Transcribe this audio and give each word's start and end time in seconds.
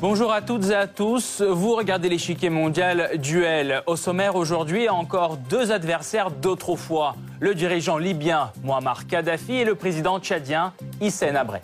Bonjour 0.00 0.32
à 0.32 0.42
toutes 0.42 0.70
et 0.70 0.74
à 0.74 0.86
tous. 0.86 1.42
Vous 1.42 1.74
regardez 1.74 2.08
l'échiquier 2.08 2.50
mondial 2.50 3.18
duel. 3.18 3.82
Au 3.86 3.96
sommaire 3.96 4.36
aujourd'hui, 4.36 4.88
encore 4.88 5.36
deux 5.36 5.72
adversaires 5.72 6.30
d'autrefois. 6.30 7.16
Le 7.40 7.54
dirigeant 7.54 7.98
libyen 7.98 8.52
Muammar 8.62 9.06
Kadhafi 9.06 9.56
et 9.56 9.64
le 9.64 9.74
président 9.74 10.20
tchadien 10.20 10.72
Hissène 11.00 11.36
Abré. 11.36 11.60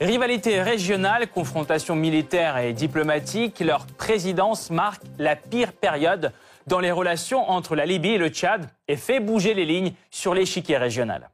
Rivalité 0.00 0.60
régionale, 0.60 1.26
confrontation 1.26 1.96
militaire 1.96 2.58
et 2.58 2.74
diplomatique, 2.74 3.60
leur 3.60 3.86
présidence 3.86 4.70
marque 4.70 5.02
la 5.18 5.36
pire 5.36 5.72
période 5.72 6.32
dans 6.66 6.80
les 6.80 6.90
relations 6.90 7.48
entre 7.48 7.74
la 7.74 7.86
Libye 7.86 8.10
et 8.10 8.18
le 8.18 8.28
Tchad 8.28 8.68
et 8.88 8.96
fait 8.96 9.20
bouger 9.20 9.54
les 9.54 9.64
lignes 9.64 9.92
sur 10.10 10.34
l'échiquier 10.34 10.76
régional. 10.76 11.30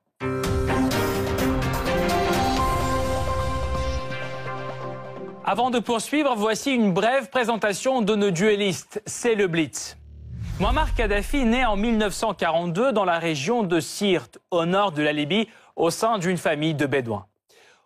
Avant 5.44 5.70
de 5.70 5.80
poursuivre, 5.80 6.34
voici 6.36 6.70
une 6.72 6.92
brève 6.92 7.30
présentation 7.30 8.00
de 8.00 8.14
nos 8.14 8.30
duellistes. 8.30 9.02
C'est 9.06 9.34
le 9.34 9.48
Blitz. 9.48 9.96
Muammar 10.60 10.94
Kadhafi 10.94 11.44
naît 11.44 11.64
en 11.64 11.74
1942 11.74 12.92
dans 12.92 13.04
la 13.04 13.18
région 13.18 13.64
de 13.64 13.80
Sirte, 13.80 14.38
au 14.52 14.66
nord 14.66 14.92
de 14.92 15.02
la 15.02 15.12
Libye, 15.12 15.48
au 15.74 15.90
sein 15.90 16.18
d'une 16.18 16.36
famille 16.36 16.74
de 16.74 16.86
Bédouins. 16.86 17.26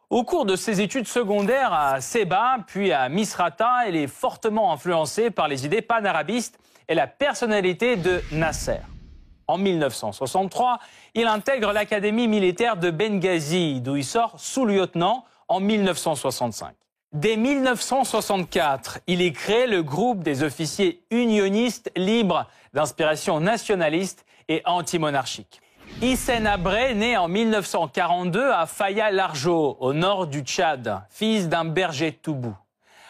Au 0.08 0.22
cours 0.22 0.46
de 0.46 0.54
ses 0.54 0.80
études 0.80 1.08
secondaires 1.08 1.72
à 1.72 2.00
Seba, 2.00 2.58
puis 2.68 2.92
à 2.92 3.08
Misrata, 3.08 3.88
il 3.88 3.96
est 3.96 4.06
fortement 4.06 4.72
influencé 4.72 5.32
par 5.32 5.48
les 5.48 5.66
idées 5.66 5.82
panarabistes 5.82 6.60
et 6.86 6.94
la 6.94 7.08
personnalité 7.08 7.96
de 7.96 8.22
Nasser. 8.30 8.78
En 9.48 9.58
1963, 9.58 10.78
il 11.14 11.26
intègre 11.26 11.72
l'académie 11.72 12.28
militaire 12.28 12.76
de 12.76 12.92
Benghazi, 12.92 13.80
d'où 13.80 13.96
il 13.96 14.04
sort 14.04 14.34
sous-lieutenant 14.38 15.24
en 15.48 15.58
1965. 15.58 16.72
Dès 17.12 17.36
1964, 17.36 19.00
il 19.08 19.20
est 19.20 19.32
créé 19.32 19.66
le 19.66 19.82
groupe 19.82 20.22
des 20.22 20.44
officiers 20.44 21.02
unionistes 21.10 21.90
libres 21.96 22.46
d'inspiration 22.74 23.40
nationaliste 23.40 24.24
et 24.48 24.62
anti-monarchique. 24.66 25.60
Hissène 26.02 26.46
Abré, 26.46 26.94
né 26.94 27.16
en 27.16 27.26
1942 27.26 28.50
à 28.52 28.66
Faya-Largeau, 28.66 29.78
au 29.80 29.94
nord 29.94 30.26
du 30.26 30.40
Tchad, 30.40 31.00
fils 31.08 31.48
d'un 31.48 31.64
berger 31.64 32.12
Toubou. 32.12 32.54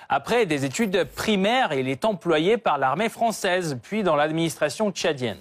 Après 0.09 0.47
des 0.47 0.65
études 0.65 1.03
primaires, 1.17 1.73
il 1.73 1.89
est 1.89 2.05
employé 2.05 2.59
par 2.59 2.79
l'armée 2.79 3.09
française, 3.09 3.77
puis 3.83 4.05
dans 4.05 4.15
l'administration 4.15 4.93
tchadienne. 4.93 5.41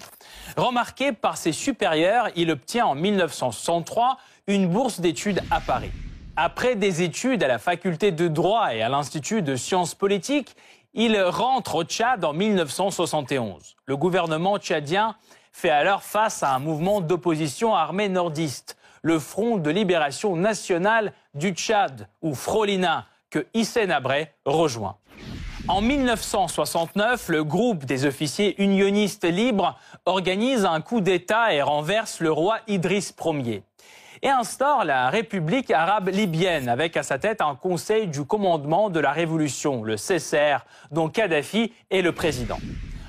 Remarqué 0.57 1.11
par 1.11 1.37
ses 1.37 1.51
supérieurs, 1.51 2.29
il 2.35 2.49
obtient 2.49 2.87
en 2.87 2.95
1963 2.95 4.17
une 4.47 4.67
bourse 4.67 4.99
d'études 4.99 5.41
à 5.51 5.59
Paris. 5.59 5.91
Après 6.35 6.75
des 6.75 7.03
études 7.03 7.43
à 7.43 7.47
la 7.47 7.59
faculté 7.59 8.11
de 8.11 8.27
droit 8.27 8.73
et 8.73 8.81
à 8.81 8.89
l'Institut 8.89 9.43
de 9.43 9.55
sciences 9.55 9.93
politiques, 9.93 10.55
il 10.95 11.21
rentre 11.21 11.75
au 11.75 11.83
Tchad 11.83 12.25
en 12.25 12.33
1971. 12.33 13.75
Le 13.85 13.97
gouvernement 13.97 14.57
tchadien 14.57 15.15
fait 15.55 15.69
alors 15.69 16.03
face 16.03 16.43
à 16.43 16.53
un 16.53 16.59
mouvement 16.59 16.99
d'opposition 16.99 17.73
armée 17.73 18.09
nordiste, 18.09 18.75
le 19.01 19.19
Front 19.19 19.55
de 19.55 19.69
libération 19.69 20.35
nationale 20.35 21.13
du 21.33 21.51
Tchad, 21.51 22.09
ou 22.21 22.35
Frolina, 22.35 23.05
que 23.29 23.47
Hissène 23.53 23.89
Abré 23.89 24.33
rejoint. 24.43 24.97
En 25.69 25.79
1969, 25.79 27.29
le 27.29 27.45
groupe 27.45 27.85
des 27.85 28.05
officiers 28.05 28.61
unionistes 28.61 29.23
libres 29.23 29.79
organise 30.05 30.65
un 30.65 30.81
coup 30.81 30.99
d'État 30.99 31.53
et 31.53 31.61
renverse 31.61 32.19
le 32.19 32.33
roi 32.33 32.57
Idriss 32.67 33.15
Ier 33.23 33.63
et 34.21 34.29
instaure 34.29 34.83
la 34.83 35.09
République 35.09 35.71
arabe 35.71 36.09
libyenne 36.09 36.67
avec 36.67 36.97
à 36.97 37.03
sa 37.03 37.17
tête 37.17 37.39
un 37.39 37.55
conseil 37.55 38.07
du 38.07 38.25
commandement 38.25 38.89
de 38.89 38.99
la 38.99 39.13
révolution, 39.13 39.83
le 39.83 39.95
CCR, 39.95 40.65
dont 40.91 41.07
Kadhafi 41.07 41.71
est 41.91 42.01
le 42.01 42.11
président. 42.11 42.57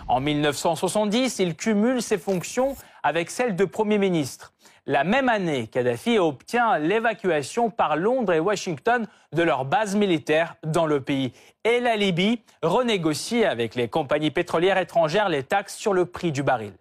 En 0.08 0.20
1970, 0.20 1.40
il 1.40 1.56
cumule 1.56 2.00
ses 2.00 2.18
fonctions 2.18 2.76
avec 3.02 3.28
celles 3.28 3.56
de 3.56 3.64
Premier 3.64 3.98
ministre. 3.98 4.52
La 4.86 5.02
même 5.02 5.28
année, 5.28 5.66
Kadhafi 5.66 6.20
obtient 6.20 6.78
l'évacuation 6.78 7.70
par 7.70 7.96
Londres 7.96 8.32
et 8.32 8.38
Washington 8.38 9.08
de 9.32 9.42
leurs 9.42 9.64
bases 9.64 9.96
militaires 9.96 10.54
dans 10.62 10.86
le 10.86 11.00
pays. 11.00 11.32
Et 11.64 11.80
la 11.80 11.96
Libye 11.96 12.40
renégocie 12.62 13.44
avec 13.44 13.74
les 13.74 13.88
compagnies 13.88 14.30
pétrolières 14.30 14.78
étrangères 14.78 15.28
les 15.28 15.42
taxes 15.42 15.74
sur 15.74 15.92
le 15.92 16.06
prix 16.06 16.30
du 16.30 16.44
baril. 16.44 16.74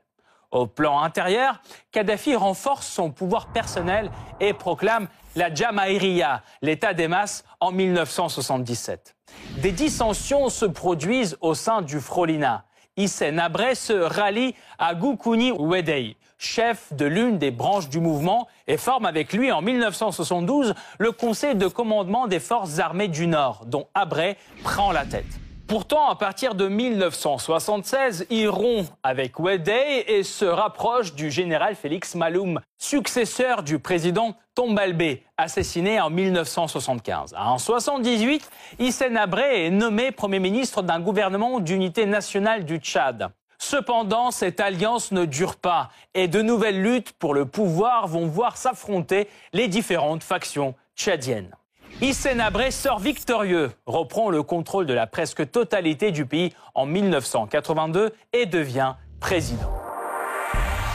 Au 0.51 0.67
plan 0.67 0.99
intérieur, 0.99 1.59
Kadhafi 1.91 2.35
renforce 2.35 2.85
son 2.85 3.09
pouvoir 3.09 3.47
personnel 3.47 4.11
et 4.39 4.53
proclame 4.53 5.07
la 5.35 5.51
Jamaïria, 5.51 6.43
l'état 6.61 6.93
des 6.93 7.07
masses, 7.07 7.43
en 7.59 7.71
1977. 7.71 9.15
Des 9.57 9.71
dissensions 9.71 10.49
se 10.49 10.65
produisent 10.65 11.37
au 11.41 11.55
sein 11.55 11.81
du 11.81 11.99
Frolina. 11.99 12.65
Hissène 12.97 13.39
Abré 13.39 13.75
se 13.75 13.93
rallie 13.93 14.55
à 14.79 14.95
Goukouni 14.95 15.51
Wedei, 15.51 16.15
chef 16.37 16.93
de 16.93 17.05
l'une 17.05 17.37
des 17.37 17.51
branches 17.51 17.89
du 17.89 17.99
mouvement, 17.99 18.47
et 18.67 18.77
forme 18.77 19.05
avec 19.05 19.33
lui 19.33 19.51
en 19.51 19.61
1972 19.61 20.73
le 20.97 21.11
Conseil 21.11 21.55
de 21.55 21.67
commandement 21.67 22.27
des 22.27 22.39
forces 22.39 22.79
armées 22.79 23.09
du 23.09 23.27
Nord, 23.27 23.65
dont 23.65 23.87
Abré 23.93 24.37
prend 24.63 24.91
la 24.93 25.05
tête. 25.05 25.25
Pourtant, 25.67 26.09
à 26.09 26.15
partir 26.15 26.53
de 26.53 26.67
1976, 26.67 28.27
il 28.29 28.47
rompt 28.49 28.87
avec 29.01 29.39
Wedey 29.39 30.05
et 30.07 30.21
se 30.21 30.45
rapproche 30.45 31.15
du 31.15 31.31
général 31.31 31.75
Félix 31.75 32.13
Maloum, 32.13 32.61
successeur 32.77 33.63
du 33.63 33.79
président 33.79 34.35
Tombalbé, 34.53 35.23
assassiné 35.37 35.99
en 35.99 36.11
1975. 36.11 37.33
En 37.33 37.55
1978, 37.55 38.47
Hissène 38.77 39.17
Abré 39.17 39.65
est 39.65 39.71
nommé 39.71 40.11
Premier 40.11 40.39
ministre 40.39 40.83
d'un 40.83 40.99
gouvernement 40.99 41.59
d'unité 41.59 42.05
nationale 42.05 42.63
du 42.63 42.77
Tchad. 42.77 43.31
Cependant, 43.57 44.29
cette 44.29 44.59
alliance 44.59 45.11
ne 45.11 45.25
dure 45.25 45.55
pas 45.55 45.89
et 46.13 46.27
de 46.27 46.43
nouvelles 46.43 46.81
luttes 46.81 47.13
pour 47.13 47.33
le 47.33 47.47
pouvoir 47.47 48.07
vont 48.07 48.27
voir 48.27 48.57
s'affronter 48.57 49.27
les 49.51 49.67
différentes 49.67 50.21
factions 50.21 50.75
tchadiennes. 50.95 51.55
Hissène 52.01 52.41
Abré 52.41 52.71
sort 52.71 52.99
victorieux, 52.99 53.71
reprend 53.85 54.29
le 54.29 54.43
contrôle 54.43 54.85
de 54.85 54.93
la 54.93 55.07
presque 55.07 55.49
totalité 55.49 56.11
du 56.11 56.25
pays 56.25 56.53
en 56.73 56.85
1982 56.85 58.13
et 58.33 58.45
devient 58.45 58.95
président. 59.21 59.71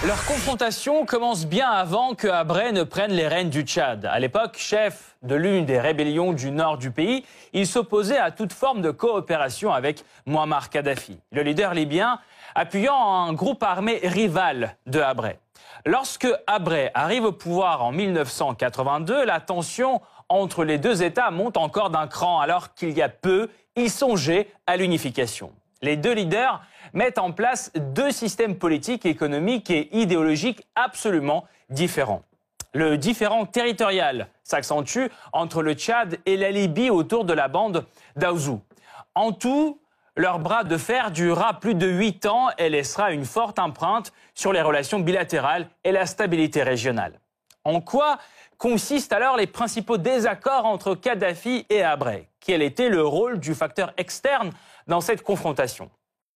Leur 0.07 0.23
confrontation 0.27 1.07
commence 1.07 1.47
bien 1.47 1.71
avant 1.71 2.15
que 2.15 2.29
Abré 2.29 2.73
ne 2.73 2.83
prenne 2.83 3.13
les 3.13 3.29
rênes 3.29 3.49
du 3.49 3.63
Tchad. 3.63 4.05
À 4.05 4.19
l'époque, 4.19 4.57
chef 4.59 5.17
de 5.23 5.35
l'une 5.35 5.65
des 5.65 5.81
rébellions 5.81 6.35
du 6.35 6.51
nord 6.51 6.77
du 6.77 6.91
pays, 6.91 7.25
il 7.55 7.67
s'opposait 7.67 8.19
à 8.19 8.31
toute 8.31 8.53
forme 8.53 8.83
de 8.83 8.91
coopération 8.91 9.73
avec 9.73 10.05
Muammar 10.27 10.69
Kadhafi, 10.69 11.19
le 11.33 11.43
leader 11.43 11.73
libyen 11.73 12.19
appuyant 12.55 12.95
un 12.95 13.33
groupe 13.33 13.63
armé 13.63 14.01
rival 14.03 14.77
de 14.87 15.01
Abré. 15.01 15.39
Lorsque 15.87 16.29
Abré 16.47 16.91
arrive 16.93 17.25
au 17.25 17.33
pouvoir 17.33 17.83
en 17.83 17.93
1982, 17.93 19.25
la 19.25 19.41
tension 19.41 20.03
entre 20.31 20.65
les 20.65 20.79
deux 20.79 21.03
États 21.03 21.31
monte 21.31 21.59
encore 21.59 21.91
d'un 21.91 22.07
cran 22.07 22.41
alors 22.41 22.73
qu'il 22.75 22.97
y 22.97 23.03
a 23.03 23.11
peu, 23.11 23.51
ils 23.77 23.91
songeaient 23.91 24.49
à 24.67 24.77
l'unification. 24.77 25.53
Les 25.83 25.97
deux 25.97 26.13
leaders 26.13 26.63
mettent 26.95 27.19
en 27.19 27.33
place 27.33 27.73
deux 27.75 28.13
systèmes 28.13 28.57
politiques, 28.57 29.05
économiques 29.05 29.71
et 29.71 29.95
idéologiques 29.97 30.67
absolument 30.75 31.45
différents. 31.69 32.23
Le 32.73 32.97
différent 32.97 33.47
territorial 33.47 34.29
s'accentue 34.45 35.07
entre 35.33 35.63
le 35.63 35.75
Tchad 35.75 36.19
et 36.25 36.37
la 36.37 36.51
Libye 36.51 36.91
autour 36.91 37.25
de 37.25 37.33
la 37.33 37.49
bande 37.49 37.85
d'Aouzou. 38.17 38.61
En 39.17 39.33
tout, 39.33 39.81
leur 40.17 40.39
bras 40.39 40.63
de 40.63 40.77
fer 40.77 41.11
durera 41.11 41.59
plus 41.59 41.75
de 41.75 41.89
huit 41.89 42.27
ans 42.27 42.51
et 42.59 42.69
laissera 42.69 43.11
une 43.11 43.25
forte 43.25 43.59
empreinte 43.59 44.13
sur 44.35 44.53
les 44.53 44.63
relations 44.63 45.01
bilatérales 45.01 45.69
et 45.83 45.91
la 45.91 46.07
stabilité 46.07 46.63
régionale. 46.63 47.19
En 47.65 47.81
quoi 47.81 48.19
consistent 48.61 49.15
alors 49.15 49.39
les 49.39 49.47
principaux 49.47 49.97
désaccords 49.97 50.67
entre 50.67 50.95
Kadhafi 50.95 51.67
et 51.71 51.83
Abré 51.83 52.29
Quel 52.41 52.63
était 52.63 52.91
le 52.91 53.03
rôle 53.03 53.41
du 53.41 53.55
facteur 53.55 53.93
externe 53.97 54.53
dans 54.87 55.01
cette 55.01 55.23
confrontation? 55.23 55.91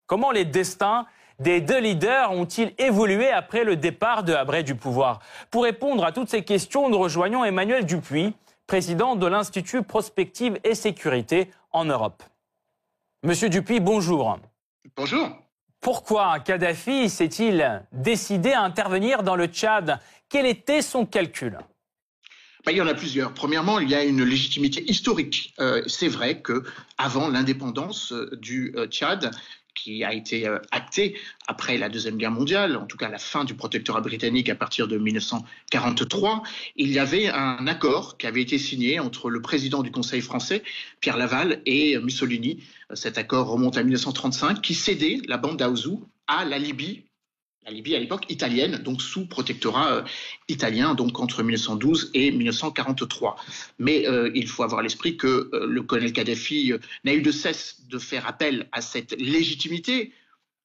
Comment 0.07 0.33
les 0.33 0.47
destins 0.47 1.07
des 1.39 1.61
deux 1.61 1.81
leaders 1.81 2.33
ont-ils 2.33 2.73
évolué 2.79 3.31
après 3.31 3.63
le 3.65 3.77
départ 3.77 4.25
de 4.25 4.33
Abré 4.33 4.63
du 4.63 4.75
pouvoir? 4.75 5.21
Pour 5.51 5.65
répondre 5.65 6.03
à 6.03 6.13
toutes 6.13 6.31
ces 6.31 6.45
questions, 6.45 6.89
nous 6.89 6.99
rejoignons 6.99 7.45
Emmanuel 7.45 7.85
Dupuis, 7.85 8.35
président 8.67 9.17
de 9.17 9.27
l'Institut 9.27 9.83
Prospective 9.83 10.59
et 10.65 10.75
Sécurité 10.75 11.51
en 11.73 11.85
Europe. 11.85 12.23
Monsieur 13.23 13.51
Dupuis, 13.51 13.81
bonjour. 13.81 14.39
Bonjour. 14.97 15.29
Pourquoi 15.83 16.41
Kadhafi 16.41 17.11
s'est-il 17.11 17.83
décidé 17.93 18.53
à 18.55 18.63
intervenir 18.63 19.23
dans 19.23 19.37
le 19.37 19.47
Tchad? 19.47 20.01
Quel 20.31 20.47
était 20.47 20.81
son 20.81 21.05
calcul? 21.05 21.59
Il 22.73 22.79
y 22.79 22.81
en 22.81 22.87
a 22.87 22.95
plusieurs. 22.95 23.33
Premièrement, 23.35 23.79
il 23.79 23.91
y 23.91 23.95
a 23.95 24.05
une 24.05 24.23
légitimité 24.23 24.85
historique. 24.91 25.55
Euh, 25.61 25.83
c'est 25.87 26.09
vrai 26.09 26.41
que 26.41 26.65
avant 26.99 27.29
l'indépendance 27.29 28.13
euh, 28.13 28.31
du 28.41 28.73
euh, 28.77 28.87
Tchad, 28.87 29.31
qui 29.75 30.05
a 30.05 30.15
été 30.15 30.47
euh, 30.47 30.59
acté 30.71 31.19
après 31.47 31.77
la 31.77 31.89
Deuxième 31.89 32.17
Guerre 32.17 32.31
mondiale, 32.31 32.77
en 32.77 32.87
tout 32.87 32.97
cas 32.97 33.09
la 33.09 33.19
fin 33.19 33.45
du 33.45 33.55
protectorat 33.55 34.01
britannique 34.01 34.49
à 34.49 34.55
partir 34.55 34.89
de 34.89 34.97
1943, 34.97 36.43
il 36.77 36.91
y 36.91 36.99
avait 36.99 37.29
un 37.29 37.67
accord 37.67 38.17
qui 38.17 38.27
avait 38.27 38.43
été 38.43 38.59
signé 38.59 39.01
entre 39.01 39.31
le 39.31 39.43
président 39.43 39.83
du 39.83 39.91
Conseil 39.91 40.21
français, 40.21 40.63
Pierre 41.01 41.17
Laval, 41.17 41.61
et 41.67 41.99
Mussolini. 41.99 42.63
Cet 42.95 43.19
accord 43.19 43.49
remonte 43.49 43.77
à 43.77 43.83
1935, 43.83 44.61
qui 44.63 44.75
cédait 44.75 45.21
la 45.27 45.37
bande 45.37 45.59
d'Aouzou 45.59 46.09
à 46.27 46.45
la 46.45 46.59
Libye 46.59 47.05
la 47.65 47.73
Libye 47.73 47.95
à 47.95 47.99
l'époque 47.99 48.27
italienne, 48.29 48.79
donc 48.79 49.01
sous 49.01 49.27
protectorat 49.27 49.93
euh, 49.93 50.03
italien, 50.49 50.95
donc 50.95 51.19
entre 51.19 51.43
1912 51.43 52.11
et 52.15 52.31
1943. 52.31 53.37
Mais 53.79 54.07
euh, 54.07 54.31
il 54.35 54.49
faut 54.49 54.63
avoir 54.63 54.81
à 54.81 54.83
l'esprit 54.83 55.17
que 55.17 55.51
euh, 55.53 55.67
le 55.67 55.83
colonel 55.83 56.13
Kadhafi 56.13 56.73
n'a 57.05 57.15
eu 57.15 57.23
de 57.23 57.31
cesse 57.31 57.87
de 57.89 57.99
faire 57.99 58.27
appel 58.27 58.69
à 58.73 58.81
cette 58.81 59.19
légitimité 59.19 60.13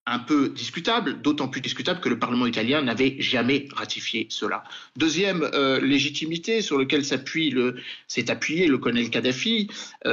un 0.05 0.19
peu 0.19 0.49
discutable, 0.49 1.21
d'autant 1.21 1.47
plus 1.47 1.61
discutable 1.61 1.99
que 1.99 2.09
le 2.09 2.17
Parlement 2.17 2.47
italien 2.47 2.81
n'avait 2.81 3.15
jamais 3.19 3.67
ratifié 3.71 4.25
cela. 4.31 4.63
Deuxième 4.97 5.47
légitimité 5.83 6.63
sur 6.63 6.79
laquelle 6.79 7.05
s'est 7.05 8.31
appuyé 8.31 8.67
le 8.67 8.77
colonel 8.79 9.11
Kadhafi, 9.11 9.69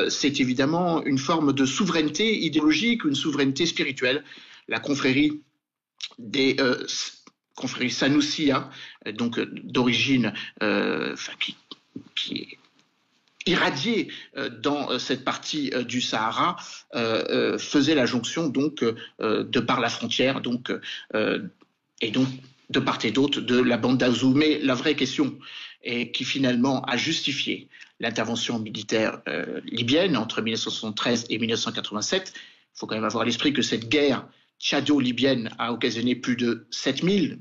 c'est 0.08 0.38
évidemment 0.40 1.02
une 1.06 1.16
forme 1.16 1.54
de 1.54 1.64
souveraineté 1.64 2.44
idéologique, 2.44 3.04
une 3.04 3.14
souveraineté 3.14 3.64
spirituelle. 3.64 4.22
La 4.68 4.80
confrérie 4.80 5.40
des 6.18 6.56
euh, 6.60 6.86
confréries 7.54 7.90
Sanoussia, 7.90 8.70
donc 9.14 9.38
euh, 9.38 9.46
d'origine, 9.64 10.32
euh, 10.62 11.14
qui, 12.14 12.34
est 12.34 12.58
irradiée 13.46 14.08
dans 14.60 14.98
cette 14.98 15.24
partie 15.24 15.70
du 15.86 16.00
Sahara 16.00 16.56
faisait 16.92 17.94
la 17.94 18.04
jonction 18.04 18.48
donc 18.48 18.82
de 19.20 19.60
par 19.60 19.78
la 19.78 19.88
frontière 19.88 20.40
donc 20.40 20.72
et 22.00 22.10
donc 22.10 22.26
de 22.70 22.80
part 22.80 22.98
et 23.04 23.12
d'autre 23.12 23.40
de 23.40 23.60
la 23.60 23.76
bande 23.76 23.98
d'Azou. 23.98 24.34
Mais 24.34 24.58
la 24.58 24.74
vraie 24.74 24.96
question 24.96 25.38
est 25.84 26.10
qui 26.10 26.24
finalement 26.24 26.82
a 26.86 26.96
justifié 26.96 27.68
l'intervention 28.00 28.58
militaire 28.58 29.20
libyenne 29.64 30.16
entre 30.16 30.42
1973 30.42 31.26
et 31.30 31.38
1987. 31.38 32.32
Il 32.34 32.40
faut 32.74 32.88
quand 32.88 32.96
même 32.96 33.04
avoir 33.04 33.22
à 33.22 33.26
l'esprit 33.26 33.52
que 33.52 33.62
cette 33.62 33.88
guerre 33.88 34.26
tchado-libyenne 34.58 35.50
a 35.58 35.72
occasionné 35.72 36.14
plus 36.14 36.36
de 36.36 36.66
7000, 36.70 37.40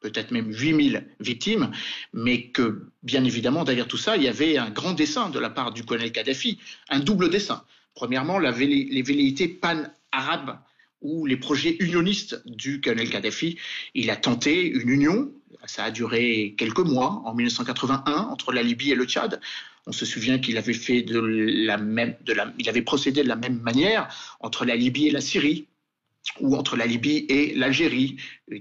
peut-être 0.00 0.30
même 0.30 0.52
8000 0.52 1.06
victimes, 1.20 1.70
mais 2.12 2.48
que, 2.48 2.90
bien 3.02 3.24
évidemment, 3.24 3.64
derrière 3.64 3.88
tout 3.88 3.96
ça, 3.96 4.16
il 4.16 4.22
y 4.22 4.28
avait 4.28 4.58
un 4.58 4.70
grand 4.70 4.92
dessin 4.92 5.30
de 5.30 5.38
la 5.38 5.50
part 5.50 5.72
du 5.72 5.84
colonel 5.84 6.12
Kadhafi, 6.12 6.58
un 6.88 7.00
double 7.00 7.30
dessin. 7.30 7.64
Premièrement, 7.94 8.38
les 8.38 9.02
velléités 9.02 9.48
pan-arabes 9.48 10.58
ou 11.02 11.26
les 11.26 11.36
projets 11.36 11.76
unionistes 11.80 12.42
du 12.46 12.80
colonel 12.80 13.10
Kadhafi. 13.10 13.58
Il 13.94 14.10
a 14.10 14.16
tenté 14.16 14.66
une 14.66 14.88
union, 14.88 15.30
ça 15.66 15.84
a 15.84 15.90
duré 15.90 16.54
quelques 16.56 16.80
mois, 16.80 17.22
en 17.24 17.34
1981, 17.34 18.12
entre 18.12 18.52
la 18.52 18.62
Libye 18.62 18.92
et 18.92 18.94
le 18.94 19.04
Tchad. 19.04 19.40
On 19.86 19.92
se 19.92 20.04
souvient 20.04 20.38
qu'il 20.38 20.58
avait 20.58 20.72
fait 20.72 21.02
de 21.02 21.20
la 21.20 21.76
même, 21.76 22.16
il 22.58 22.68
avait 22.68 22.82
procédé 22.82 23.22
de 23.22 23.28
la 23.28 23.36
même 23.36 23.60
manière 23.60 24.08
entre 24.40 24.64
la 24.64 24.74
Libye 24.74 25.08
et 25.08 25.10
la 25.10 25.20
Syrie 25.20 25.66
ou 26.40 26.56
entre 26.56 26.76
la 26.76 26.86
Libye 26.86 27.26
et 27.28 27.54
l'Algérie, 27.54 28.16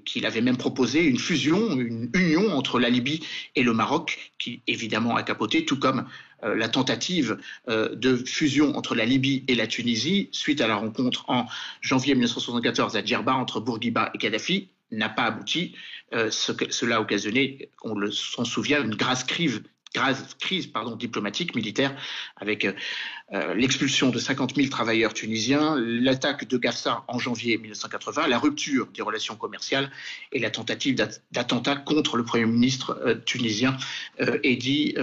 qu'il 0.06 0.26
avait 0.26 0.42
même 0.42 0.58
proposé 0.58 1.04
une 1.04 1.20
fusion, 1.20 1.78
une 1.78 2.10
union 2.14 2.56
entre 2.56 2.80
la 2.80 2.90
Libye 2.90 3.22
et 3.56 3.64
le 3.64 3.74
Maroc, 3.74 4.32
qui 4.40 4.62
évidemment 4.68 5.16
a 5.16 5.24
capoté, 5.24 5.66
tout 5.66 5.80
comme 5.80 6.08
euh, 6.44 6.56
la 6.56 6.70
tentative 6.70 7.38
euh, 7.70 7.96
de 7.96 8.16
fusion 8.16 8.76
entre 8.78 8.96
la 8.96 9.06
Libye 9.06 9.44
et 9.48 9.56
la 9.56 9.68
Tunisie, 9.68 10.30
suite 10.32 10.62
à 10.62 10.68
la 10.68 10.76
rencontre 10.76 11.26
en 11.30 11.46
janvier 11.82 12.14
1974 12.14 12.96
à 12.96 13.04
Djerba 13.04 13.34
entre 13.34 13.60
Bourguiba 13.60 14.12
et 14.14 14.18
Kadhafi, 14.18 14.70
n'a 14.92 15.10
pas 15.10 15.24
abouti. 15.24 15.76
Euh, 16.14 16.30
cela 16.32 16.98
a 16.98 17.02
occasionné, 17.02 17.70
on 17.84 17.96
s'en 18.12 18.46
souvient, 18.46 18.84
une 18.84 18.96
grasse 18.96 19.24
crise 19.24 19.56
grave 19.56 19.75
crise 20.40 20.68
pardon, 20.68 20.96
diplomatique, 20.96 21.56
militaire, 21.56 21.96
avec 22.36 22.66
euh, 22.66 22.74
euh, 23.34 23.54
l'expulsion 23.54 24.10
de 24.10 24.20
50 24.20 24.56
000 24.56 24.70
travailleurs 24.70 25.14
tunisiens, 25.14 25.76
l'attaque 25.80 26.48
de 26.48 26.58
Gassa 26.58 27.04
en 27.08 27.20
janvier 27.20 27.58
1980, 27.58 28.28
la 28.28 28.40
rupture 28.40 28.88
des 28.88 29.02
relations 29.02 29.36
commerciales 29.36 29.92
et 30.32 30.40
la 30.40 30.50
tentative 30.50 30.96
d'attentat 31.32 31.76
contre 31.78 32.18
le 32.18 32.24
Premier 32.24 32.46
ministre 32.46 33.00
euh, 33.06 33.16
tunisien 33.16 33.78
Edi 34.44 34.96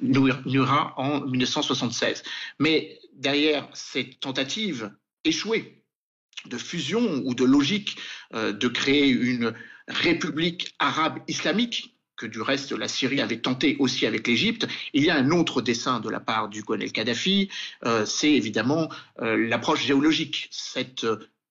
Noura 0.00 0.94
en 0.96 1.20
1976. 1.20 2.22
Mais 2.58 2.98
derrière 3.14 3.68
cette 3.74 4.20
tentative 4.20 4.90
échouée 5.24 5.82
de 6.46 6.56
fusion 6.56 7.22
ou 7.24 7.34
de 7.34 7.44
logique 7.44 7.96
de 8.32 8.68
créer 8.68 9.08
une 9.08 9.54
république 9.88 10.74
arabe 10.78 11.18
islamique 11.28 11.92
que 12.16 12.26
du 12.26 12.40
reste 12.40 12.72
la 12.72 12.88
Syrie 12.88 13.20
avait 13.20 13.40
tenté 13.40 13.76
aussi 13.78 14.06
avec 14.06 14.26
l'Égypte. 14.26 14.66
Il 14.92 15.04
y 15.04 15.10
a 15.10 15.16
un 15.16 15.30
autre 15.30 15.62
dessin 15.62 16.00
de 16.00 16.08
la 16.08 16.20
part 16.20 16.48
du 16.48 16.62
colonel 16.62 16.92
Kadhafi, 16.92 17.48
euh, 17.84 18.04
c'est 18.06 18.32
évidemment 18.32 18.88
euh, 19.20 19.36
l'approche 19.48 19.84
géologique. 19.84 20.48
Cette 20.50 21.06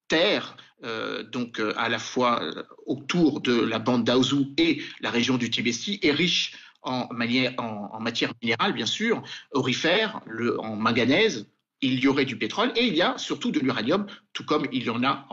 terre, 0.08 0.58
euh, 0.84 1.24
donc 1.24 1.62
à 1.76 1.90
la 1.90 2.00
fois 2.00 2.42
autour 2.86 3.42
de 3.42 3.60
la 3.60 3.80
bande 3.80 4.04
d'Aouzou 4.04 4.54
et 4.58 4.82
la 5.00 5.10
région 5.10 5.38
du 5.38 5.50
Tibesti, 5.50 6.00
est 6.04 6.12
riche 6.12 6.54
en, 6.84 7.08
en, 7.10 8.00
matière 8.00 8.34
minérale, 8.42 8.74
bien 8.74 8.88
sûr, 8.88 9.22
aurifère, 9.52 10.22
le, 10.26 10.60
en 10.60 10.76
manganèse, 10.76 11.48
il 11.84 12.00
y 12.00 12.08
aurait 12.08 12.26
du 12.26 12.38
pétrole 12.38 12.72
et 12.76 12.86
il 12.86 12.96
y 12.96 13.02
a 13.02 13.18
surtout 13.18 13.52
de 13.52 13.60
l'uranium, 13.60 14.06
tout 14.34 14.46
comme 14.46 14.68
il 14.72 14.84
y 14.84 14.90
en 14.90 15.04
a 15.04 15.28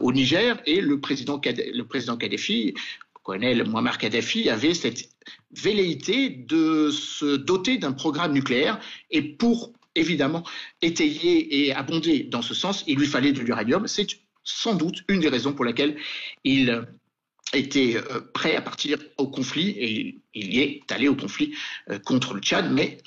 au 0.00 0.12
Niger. 0.12 0.60
Et 0.64 0.80
le 0.80 1.00
président 1.00 1.38
Kadhafi 1.40 2.74
colonel 3.22 3.68
Muammar 3.68 3.98
Kadhafi 3.98 4.48
avait 4.48 4.74
cette 4.74 5.08
velléité 5.52 6.28
de 6.28 6.90
se 6.90 7.36
doter 7.36 7.78
d'un 7.78 7.92
programme 7.92 8.32
nucléaire 8.32 8.80
et 9.10 9.22
pour 9.22 9.72
évidemment 9.94 10.42
étayer 10.80 11.66
et 11.66 11.74
abonder 11.74 12.24
dans 12.24 12.42
ce 12.42 12.54
sens, 12.54 12.84
il 12.86 12.98
lui 12.98 13.06
fallait 13.06 13.32
de 13.32 13.40
l'uranium. 13.40 13.86
C'est 13.86 14.06
sans 14.44 14.74
doute 14.74 15.04
une 15.08 15.20
des 15.20 15.28
raisons 15.28 15.52
pour 15.52 15.64
laquelle 15.64 15.96
il 16.44 16.86
était 17.52 17.96
euh, 17.96 18.20
prêt 18.32 18.56
à 18.56 18.62
partir 18.62 18.98
au 19.18 19.28
conflit 19.28 19.70
et 19.70 20.22
il 20.34 20.54
y 20.54 20.60
est 20.60 20.90
allé 20.90 21.08
au 21.08 21.14
conflit 21.14 21.54
euh, 21.90 21.98
contre 21.98 22.34
le 22.34 22.40
Tchad, 22.40 22.72
mais 22.72 22.98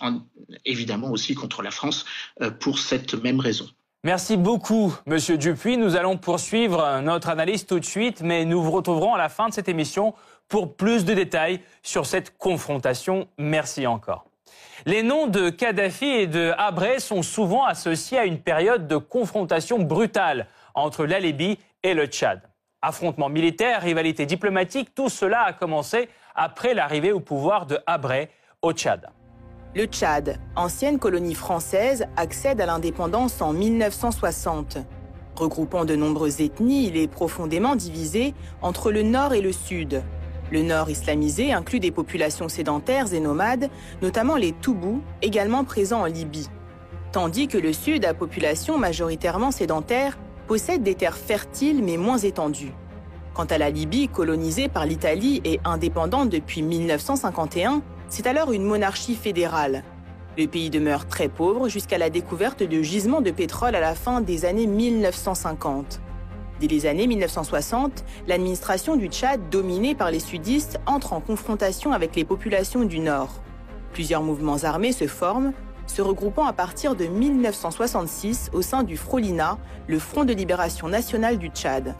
évidemment 0.66 1.12
aussi 1.12 1.34
contre 1.34 1.62
la 1.62 1.72
France 1.72 2.06
euh, 2.42 2.52
pour 2.52 2.80
cette 2.80 3.16
même 3.16 3.40
raison. 3.40 3.68
Merci 4.06 4.38
beaucoup, 4.38 4.96
Monsieur 5.08 5.36
Dupuis. 5.36 5.78
Nous 5.78 5.96
allons 5.96 6.16
poursuivre 6.16 7.00
notre 7.02 7.28
analyse 7.28 7.66
tout 7.66 7.80
de 7.80 7.86
suite, 7.86 8.22
mais 8.22 8.46
nous 8.46 8.62
vous 8.62 8.70
retrouverons 8.70 9.16
à 9.16 9.18
la 9.18 9.30
fin 9.30 9.50
de 9.50 9.54
cette 9.56 9.68
émission 9.68 10.14
pour 10.48 10.76
plus 10.76 11.06
de 11.06 11.16
détails 11.16 11.60
sur 11.82 12.06
cette 12.06 12.38
confrontation. 12.38 13.28
Merci 13.40 13.88
encore. 13.88 14.26
Les 14.86 15.02
noms 15.02 15.26
de 15.26 15.50
Kadhafi 15.50 16.06
et 16.06 16.28
de 16.28 16.54
Abré 16.56 17.00
sont 17.00 17.24
souvent 17.24 17.66
associés 17.66 18.20
à 18.20 18.26
une 18.26 18.38
période 18.38 18.88
de 18.88 18.98
confrontation 18.98 19.80
brutale 19.80 20.46
entre 20.76 21.08
la 21.08 21.20
Libye 21.20 21.58
et 21.82 21.96
le 21.96 22.06
Tchad. 22.06 22.44
Affrontements 22.84 23.30
militaires, 23.30 23.82
rivalités 23.82 24.28
diplomatiques, 24.28 24.94
tout 24.94 25.10
cela 25.10 25.42
a 25.42 25.54
commencé 25.54 26.10
après 26.36 26.76
l'arrivée 26.76 27.12
au 27.12 27.22
pouvoir 27.22 27.66
de 27.66 27.80
Abré 27.88 28.30
au 28.62 28.72
Tchad. 28.72 29.10
Le 29.75 29.88
Tchad, 29.88 30.39
ancienne 30.55 31.00
colonie 31.00 31.36
française, 31.36 32.05
accède 32.15 32.62
à 32.62 32.65
l'indépendance 32.65 33.41
en 33.41 33.51
1960. 33.51 34.77
Regroupant 35.36 35.84
de 35.84 35.98
nombreuses 35.98 36.39
ethnies, 36.39 36.88
il 36.88 36.96
est 36.96 37.10
profondément 37.10 37.75
divisé 37.75 38.34
entre 38.62 38.89
le 38.89 39.03
nord 39.03 39.34
et 39.34 39.41
le 39.41 39.51
sud. 39.51 40.01
Le 40.50 40.62
nord 40.62 40.89
islamisé 40.89 41.51
inclut 41.51 41.82
des 41.82 41.91
populations 41.91 42.48
sédentaires 42.48 43.13
et 43.13 43.20
nomades, 43.20 43.70
notamment 44.01 44.38
les 44.38 44.53
Toubous, 44.53 45.01
également 45.22 45.65
présents 45.65 46.03
en 46.03 46.05
Libye. 46.05 46.48
Tandis 47.12 47.50
que 47.50 47.58
le 47.58 47.74
sud, 47.74 48.05
à 48.05 48.13
population 48.13 48.77
majoritairement 48.77 49.51
sédentaire, 49.51 50.17
possède 50.48 50.84
des 50.84 50.96
terres 50.96 51.17
fertiles 51.17 51.84
mais 51.84 51.98
moins 51.98 52.20
étendues. 52.20 52.72
Quant 53.34 53.44
à 53.44 53.58
la 53.58 53.72
Libye, 53.72 54.08
colonisée 54.08 54.70
par 54.70 54.86
l'Italie 54.86 55.41
et 55.44 55.60
indépendante 55.65 56.29
depuis 56.29 56.62
1951, 56.62 57.82
c'est 58.10 58.28
alors 58.28 58.52
une 58.52 58.64
monarchie 58.64 59.16
fédérale. 59.16 59.84
Le 60.38 60.48
pays 60.48 60.70
demeure 60.70 61.08
très 61.08 61.30
pauvre 61.30 61.70
jusqu'à 61.70 61.98
la 61.98 62.10
découverte 62.10 62.62
de 62.62 62.82
gisements 62.82 63.22
de 63.22 63.32
pétrole 63.32 63.76
à 63.76 63.80
la 63.80 63.96
fin 63.96 64.22
des 64.22 64.46
années 64.46 64.68
1950. 64.68 66.02
Dès 66.60 66.68
les 66.68 66.86
années 66.86 67.08
1960, 67.08 68.04
l'administration 68.28 68.96
du 68.96 69.08
Tchad, 69.08 69.50
dominée 69.50 69.96
par 69.96 70.12
les 70.12 70.20
sudistes, 70.20 70.80
entre 70.86 71.14
en 71.14 71.20
confrontation 71.20 71.92
avec 71.92 72.16
les 72.16 72.24
populations 72.24 72.84
du 72.86 73.00
Nord. 73.00 73.42
Plusieurs 73.94 74.24
mouvements 74.24 74.64
armés 74.64 74.92
se 74.92 75.08
forment, 75.08 75.54
se 75.88 76.02
regroupant 76.02 76.46
à 76.46 76.54
partir 76.54 76.96
de 76.96 77.06
1966 77.06 78.50
au 78.54 78.62
sein 78.62 78.84
du 78.84 78.98
Frolina, 78.98 79.58
le 79.88 80.00
Front 80.00 80.24
de 80.24 80.34
libération 80.34 80.88
nationale 80.88 81.38
du 81.38 81.48
Tchad. 81.48 81.96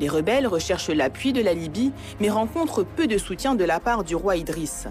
Les 0.00 0.08
rebelles 0.08 0.46
recherchent 0.46 0.90
l'appui 0.90 1.32
de 1.32 1.42
la 1.42 1.54
Libye, 1.54 1.92
mais 2.20 2.30
rencontrent 2.30 2.84
peu 2.84 3.06
de 3.06 3.18
soutien 3.18 3.54
de 3.54 3.64
la 3.64 3.80
part 3.80 4.04
du 4.04 4.14
roi 4.14 4.36
Idriss. 4.36 4.86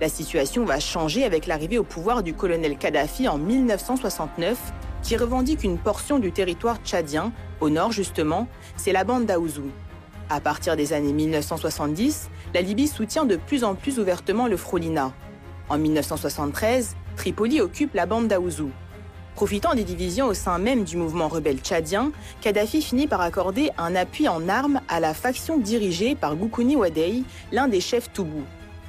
La 0.00 0.08
situation 0.08 0.64
va 0.64 0.80
changer 0.80 1.24
avec 1.24 1.46
l'arrivée 1.46 1.78
au 1.78 1.84
pouvoir 1.84 2.24
du 2.24 2.34
colonel 2.34 2.76
Kadhafi 2.76 3.28
en 3.28 3.38
1969, 3.38 4.58
qui 5.02 5.16
revendique 5.16 5.62
une 5.62 5.78
portion 5.78 6.18
du 6.18 6.32
territoire 6.32 6.78
tchadien, 6.84 7.32
au 7.60 7.70
nord 7.70 7.92
justement, 7.92 8.48
c'est 8.76 8.92
la 8.92 9.04
bande 9.04 9.26
d'Aouzou. 9.26 9.70
À 10.30 10.40
partir 10.40 10.74
des 10.74 10.92
années 10.94 11.12
1970, 11.12 12.28
la 12.54 12.60
Libye 12.60 12.88
soutient 12.88 13.24
de 13.24 13.36
plus 13.36 13.62
en 13.62 13.76
plus 13.76 14.00
ouvertement 14.00 14.48
le 14.48 14.56
Frolina. 14.56 15.12
En 15.68 15.78
1973, 15.78 16.96
Tripoli 17.16 17.60
occupe 17.60 17.94
la 17.94 18.06
bande 18.06 18.26
d'Aouzou. 18.26 18.70
Profitant 19.36 19.74
des 19.74 19.84
divisions 19.84 20.26
au 20.26 20.34
sein 20.34 20.58
même 20.58 20.82
du 20.82 20.96
mouvement 20.96 21.28
rebelle 21.28 21.58
tchadien, 21.58 22.10
Kadhafi 22.40 22.82
finit 22.82 23.06
par 23.06 23.20
accorder 23.20 23.70
un 23.78 23.94
appui 23.94 24.26
en 24.28 24.48
armes 24.48 24.80
à 24.88 24.98
la 24.98 25.14
faction 25.14 25.58
dirigée 25.58 26.16
par 26.16 26.34
Goukouni 26.34 26.74
Wadei, 26.74 27.22
l'un 27.52 27.68
des 27.68 27.80
chefs 27.80 28.12
Toubou. 28.12 28.42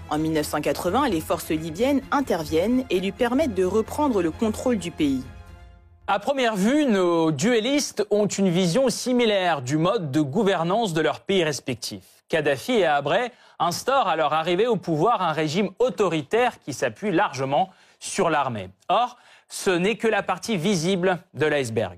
En 0.10 0.20
1980, 0.20 1.10
les 1.10 1.22
forces 1.22 1.50
libyennes 1.50 2.02
interviennent 2.12 2.86
et 2.90 3.00
lui 3.00 3.12
permettent 3.12 3.56
de 3.56 3.66
reprendre 3.66 4.22
le 4.22 4.32
contrôle 4.32 4.78
du 4.78 4.92
pays. 4.92 5.24
À 6.08 6.20
première 6.20 6.56
vue, 6.56 6.86
nos 6.86 7.32
duellistes 7.32 8.06
ont 8.12 8.28
une 8.28 8.50
vision 8.50 8.90
similaire 8.90 9.64
du 9.64 9.78
mode 9.78 10.12
de 10.12 10.22
gouvernance 10.22 10.94
de 10.94 11.02
leurs 11.02 11.22
pays 11.22 11.44
respectifs. 11.44 12.24
Kadhafi 12.30 12.74
et 12.74 12.86
Abré 12.86 13.32
instaurent 13.58 14.08
à 14.08 14.16
leur 14.16 14.34
arrivée 14.34 14.68
au 14.68 14.76
pouvoir 14.76 15.24
un 15.24 15.32
régime 15.32 15.72
autoritaire 15.80 16.60
qui 16.60 16.74
s'appuie 16.74 17.12
largement 17.12 17.72
sur 18.00 18.30
l'armée. 18.30 18.70
Or, 18.90 19.18
ce 19.50 19.72
n'est 19.72 19.98
que 19.98 20.08
la 20.08 20.22
partie 20.22 20.58
visible 20.58 21.18
de 21.34 21.48
l'iceberg. 21.48 21.98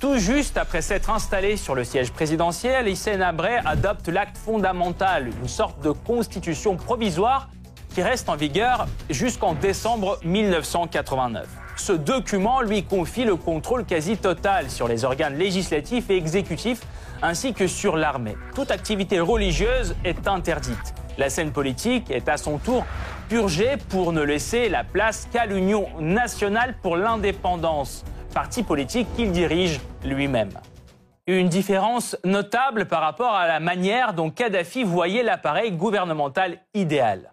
Tout 0.00 0.16
juste 0.16 0.56
après 0.56 0.80
s'être 0.80 1.10
installé 1.10 1.56
sur 1.56 1.74
le 1.74 1.82
siège 1.82 2.12
présidentiel, 2.12 2.86
Hissène 2.86 3.20
Abré 3.20 3.56
adopte 3.64 4.06
l'acte 4.06 4.38
fondamental, 4.38 5.30
une 5.42 5.48
sorte 5.48 5.80
de 5.82 5.90
constitution 5.90 6.76
provisoire 6.76 7.48
qui 7.92 8.02
reste 8.02 8.28
en 8.28 8.36
vigueur 8.36 8.86
jusqu'en 9.10 9.54
décembre 9.54 10.20
1989. 10.22 11.48
Ce 11.74 11.92
document 11.92 12.60
lui 12.60 12.84
confie 12.84 13.24
le 13.24 13.34
contrôle 13.34 13.84
quasi 13.84 14.16
total 14.16 14.70
sur 14.70 14.86
les 14.86 15.04
organes 15.04 15.36
législatifs 15.36 16.10
et 16.10 16.16
exécutifs 16.16 16.82
ainsi 17.20 17.52
que 17.52 17.66
sur 17.66 17.96
l'armée. 17.96 18.36
Toute 18.54 18.70
activité 18.70 19.18
religieuse 19.18 19.96
est 20.04 20.28
interdite. 20.28 20.94
La 21.18 21.28
scène 21.28 21.50
politique 21.50 22.08
est 22.12 22.28
à 22.28 22.36
son 22.36 22.58
tour 22.58 22.86
purgée 23.28 23.76
pour 23.88 24.12
ne 24.12 24.22
laisser 24.22 24.68
la 24.68 24.84
place 24.84 25.26
qu'à 25.32 25.46
l'Union 25.46 25.88
nationale 25.98 26.76
pour 26.82 26.96
l'indépendance 26.96 28.04
parti 28.38 28.62
politique 28.62 29.08
qu'il 29.16 29.32
dirige 29.32 29.80
lui-même. 30.04 30.52
Une 31.26 31.48
différence 31.48 32.16
notable 32.22 32.86
par 32.86 33.00
rapport 33.00 33.34
à 33.34 33.48
la 33.48 33.58
manière 33.58 34.14
dont 34.14 34.30
Kadhafi 34.30 34.84
voyait 34.84 35.24
l'appareil 35.24 35.72
gouvernemental 35.72 36.58
idéal. 36.72 37.32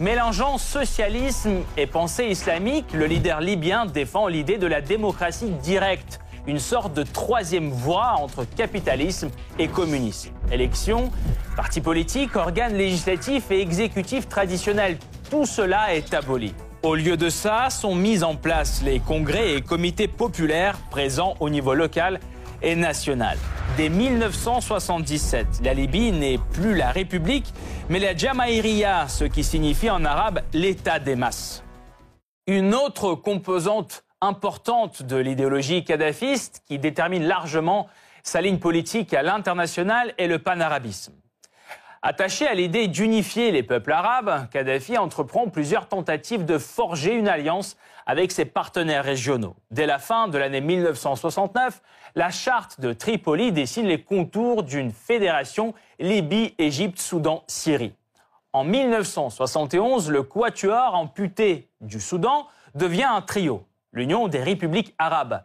Mélangeant 0.00 0.56
socialisme 0.56 1.60
et 1.76 1.86
pensée 1.86 2.28
islamique, 2.28 2.94
le 2.94 3.04
leader 3.04 3.42
libyen 3.42 3.84
défend 3.84 4.26
l'idée 4.26 4.56
de 4.56 4.66
la 4.66 4.80
démocratie 4.80 5.50
directe, 5.62 6.18
une 6.46 6.58
sorte 6.58 6.94
de 6.94 7.02
troisième 7.02 7.68
voie 7.68 8.14
entre 8.16 8.46
capitalisme 8.46 9.28
et 9.58 9.68
communisme. 9.68 10.32
Élections, 10.50 11.10
partis 11.56 11.82
politiques, 11.82 12.36
organes 12.36 12.74
législatifs 12.74 13.50
et 13.50 13.60
exécutifs 13.60 14.30
traditionnels, 14.30 14.96
tout 15.28 15.44
cela 15.44 15.94
est 15.94 16.14
aboli. 16.14 16.54
Au 16.82 16.96
lieu 16.96 17.16
de 17.16 17.28
ça, 17.28 17.70
sont 17.70 17.94
mis 17.94 18.24
en 18.24 18.34
place 18.34 18.82
les 18.82 18.98
congrès 18.98 19.52
et 19.52 19.62
comités 19.62 20.08
populaires 20.08 20.76
présents 20.90 21.36
au 21.38 21.48
niveau 21.48 21.74
local 21.74 22.18
et 22.60 22.74
national. 22.74 23.38
Dès 23.76 23.88
1977, 23.88 25.60
la 25.62 25.74
Libye 25.74 26.10
n'est 26.10 26.40
plus 26.52 26.74
la 26.74 26.90
République, 26.90 27.54
mais 27.88 28.00
la 28.00 28.16
Jamaïria, 28.16 29.06
ce 29.06 29.22
qui 29.22 29.44
signifie 29.44 29.90
en 29.90 30.04
arabe 30.04 30.40
l'État 30.52 30.98
des 30.98 31.14
masses. 31.14 31.62
Une 32.48 32.74
autre 32.74 33.14
composante 33.14 34.02
importante 34.20 35.04
de 35.04 35.16
l'idéologie 35.16 35.84
kadhafiste 35.84 36.64
qui 36.66 36.80
détermine 36.80 37.22
largement 37.22 37.86
sa 38.24 38.40
ligne 38.40 38.58
politique 38.58 39.14
à 39.14 39.22
l'international 39.22 40.14
est 40.18 40.26
le 40.26 40.40
panarabisme. 40.40 41.12
Attaché 42.04 42.48
à 42.48 42.54
l'idée 42.54 42.88
d'unifier 42.88 43.52
les 43.52 43.62
peuples 43.62 43.92
arabes, 43.92 44.48
Kadhafi 44.50 44.98
entreprend 44.98 45.48
plusieurs 45.48 45.86
tentatives 45.86 46.44
de 46.44 46.58
forger 46.58 47.14
une 47.14 47.28
alliance 47.28 47.76
avec 48.06 48.32
ses 48.32 48.44
partenaires 48.44 49.04
régionaux. 49.04 49.54
Dès 49.70 49.86
la 49.86 50.00
fin 50.00 50.26
de 50.26 50.36
l'année 50.36 50.60
1969, 50.60 51.80
la 52.16 52.30
charte 52.30 52.80
de 52.80 52.92
Tripoli 52.92 53.52
dessine 53.52 53.86
les 53.86 54.02
contours 54.02 54.64
d'une 54.64 54.90
fédération 54.90 55.74
Libye, 56.00 56.56
Égypte, 56.58 56.98
Soudan, 56.98 57.44
Syrie. 57.46 57.94
En 58.52 58.64
1971, 58.64 60.10
le 60.10 60.24
quatuor 60.24 60.96
amputé 60.96 61.68
du 61.80 62.00
Soudan 62.00 62.48
devient 62.74 63.04
un 63.08 63.22
trio, 63.22 63.64
l'Union 63.92 64.26
des 64.26 64.42
républiques 64.42 64.96
arabes. 64.98 65.44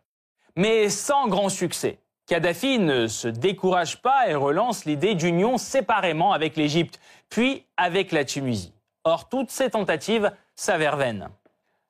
Mais 0.56 0.90
sans 0.90 1.28
grand 1.28 1.50
succès. 1.50 2.00
Kadhafi 2.27 2.77
ne 2.77 3.07
se 3.07 3.29
décourage 3.29 4.01
pas 4.01 4.27
et 4.27 4.36
relance 4.36 4.84
l'idée 4.84 5.15
d'union 5.15 5.57
séparément 5.57 6.34
avec 6.34 6.57
l'Égypte, 6.57 7.00
puis 7.29 7.63
avec 7.77 8.12
la 8.12 8.25
Tunisie. 8.25 8.74
Or, 9.05 9.29
toutes 9.29 9.50
ces 9.50 9.69
tentatives 9.69 10.34
s'avèrent 10.53 10.98
vaines. 10.98 11.29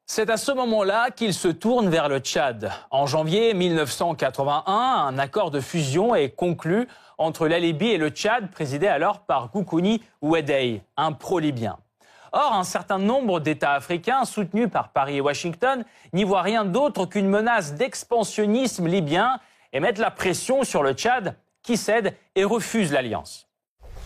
C'est 0.05 0.29
à 0.29 0.37
ce 0.37 0.51
moment-là 0.51 1.09
qu'il 1.09 1.33
se 1.33 1.47
tourne 1.47 1.89
vers 1.89 2.07
le 2.07 2.19
Tchad. 2.19 2.71
En 2.91 3.07
janvier 3.07 3.55
1981, 3.55 4.71
un 4.71 5.17
accord 5.17 5.49
de 5.49 5.59
fusion 5.59 6.13
est 6.13 6.29
conclu 6.29 6.87
entre 7.17 7.47
la 7.47 7.57
Libye 7.57 7.89
et 7.89 7.97
le 7.97 8.09
Tchad, 8.09 8.51
présidé 8.51 8.87
alors 8.87 9.21
par 9.21 9.49
Goukouni 9.49 10.03
Ouedei, 10.21 10.83
un 10.97 11.13
pro-libyen. 11.13 11.79
Or, 12.31 12.53
un 12.53 12.63
certain 12.63 12.99
nombre 12.99 13.39
d'États 13.39 13.73
africains, 13.73 14.23
soutenus 14.23 14.69
par 14.71 14.89
Paris 14.89 15.17
et 15.17 15.21
Washington, 15.21 15.83
n'y 16.13 16.25
voient 16.25 16.43
rien 16.43 16.63
d'autre 16.63 17.07
qu'une 17.07 17.27
menace 17.27 17.73
d'expansionnisme 17.73 18.85
libyen 18.85 19.39
et 19.73 19.79
mettre 19.79 20.01
la 20.01 20.11
pression 20.11 20.63
sur 20.63 20.83
le 20.83 20.93
Tchad 20.93 21.35
qui 21.63 21.77
cède 21.77 22.13
et 22.35 22.43
refuse 22.43 22.91
l'alliance. 22.91 23.47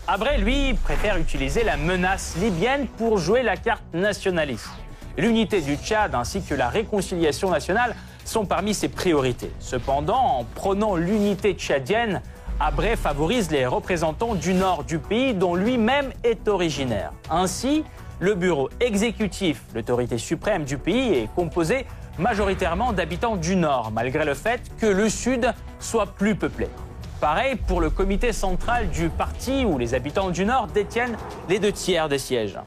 Abré, 0.08 0.38
lui, 0.38 0.74
préfère 0.74 1.16
utiliser 1.16 1.62
la 1.62 1.76
menace 1.76 2.36
libyenne 2.36 2.88
pour 2.88 3.18
jouer 3.18 3.42
la 3.42 3.56
carte 3.56 3.84
nationaliste. 3.94 4.70
L'unité 5.16 5.60
du 5.60 5.76
Tchad 5.76 6.14
ainsi 6.14 6.42
que 6.42 6.54
la 6.54 6.68
réconciliation 6.68 7.50
nationale 7.50 7.94
sont 8.24 8.44
parmi 8.44 8.74
ses 8.74 8.88
priorités. 8.88 9.52
Cependant, 9.60 10.38
en 10.38 10.44
prenant 10.44 10.96
l'unité 10.96 11.54
tchadienne, 11.54 12.22
Abré 12.60 12.96
favorise 12.96 13.50
les 13.50 13.66
représentants 13.66 14.34
du 14.34 14.54
nord 14.54 14.84
du 14.84 14.98
pays 14.98 15.34
dont 15.34 15.54
lui-même 15.54 16.12
est 16.24 16.48
originaire. 16.48 17.12
Ainsi, 17.30 17.84
le 18.20 18.34
bureau 18.34 18.70
exécutif, 18.80 19.62
l'autorité 19.74 20.16
suprême 20.18 20.64
du 20.64 20.78
pays, 20.78 21.14
est 21.14 21.28
composé 21.34 21.86
majoritairement 22.18 22.92
d'habitants 22.92 23.36
du 23.36 23.56
Nord, 23.56 23.90
malgré 23.92 24.24
le 24.24 24.34
fait 24.34 24.60
que 24.78 24.86
le 24.86 25.08
Sud 25.08 25.52
soit 25.80 26.06
plus 26.06 26.34
peuplé. 26.34 26.68
Pareil 27.20 27.56
pour 27.56 27.80
le 27.80 27.88
comité 27.88 28.32
central 28.32 28.90
du 28.90 29.08
parti 29.08 29.64
où 29.64 29.78
les 29.78 29.94
habitants 29.94 30.30
du 30.30 30.44
Nord 30.44 30.66
détiennent 30.66 31.16
les 31.48 31.58
deux 31.58 31.72
tiers 31.72 32.08
des 32.08 32.18
sièges. 32.18 32.58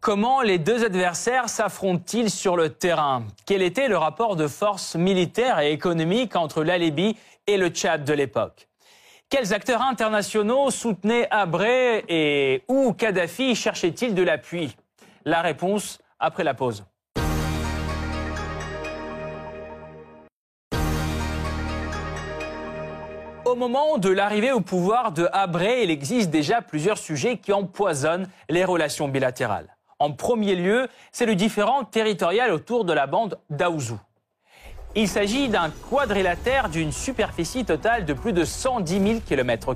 Comment 0.00 0.42
les 0.42 0.58
deux 0.58 0.84
adversaires 0.84 1.48
s'affrontent-ils 1.48 2.30
sur 2.30 2.56
le 2.56 2.70
terrain? 2.70 3.24
Quel 3.46 3.62
était 3.62 3.88
le 3.88 3.96
rapport 3.96 4.36
de 4.36 4.48
force 4.48 4.96
militaire 4.96 5.60
et 5.60 5.72
économique 5.72 6.34
entre 6.34 6.64
la 6.64 6.78
Libye 6.78 7.16
et 7.46 7.56
le 7.56 7.68
Tchad 7.68 8.04
de 8.04 8.12
l'époque? 8.12 8.68
Quels 9.28 9.54
acteurs 9.54 9.82
internationaux 9.82 10.70
soutenaient 10.70 11.28
Abré 11.30 12.04
et 12.08 12.64
où 12.68 12.92
Kadhafi 12.92 13.54
cherchait-il 13.54 14.14
de 14.14 14.22
l'appui? 14.22 14.76
La 15.24 15.40
réponse 15.40 16.00
après 16.18 16.44
la 16.44 16.54
pause. 16.54 16.84
Au 23.52 23.54
moment 23.54 23.98
de 23.98 24.08
l'arrivée 24.08 24.50
au 24.50 24.62
pouvoir 24.62 25.12
de 25.12 25.28
Abré, 25.30 25.82
il 25.82 25.90
existe 25.90 26.30
déjà 26.30 26.62
plusieurs 26.62 26.96
sujets 26.96 27.36
qui 27.36 27.52
empoisonnent 27.52 28.26
les 28.48 28.64
relations 28.64 29.08
bilatérales. 29.08 29.76
En 29.98 30.10
premier 30.10 30.54
lieu, 30.54 30.88
c'est 31.10 31.26
le 31.26 31.34
différent 31.34 31.84
territorial 31.84 32.50
autour 32.50 32.86
de 32.86 32.94
la 32.94 33.06
bande 33.06 33.38
d'Aouzou. 33.50 34.00
Il 34.94 35.06
s'agit 35.06 35.50
d'un 35.50 35.70
quadrilatère 35.90 36.70
d'une 36.70 36.92
superficie 36.92 37.66
totale 37.66 38.06
de 38.06 38.14
plus 38.14 38.32
de 38.32 38.46
110 38.46 39.06
000 39.06 39.20
km, 39.20 39.74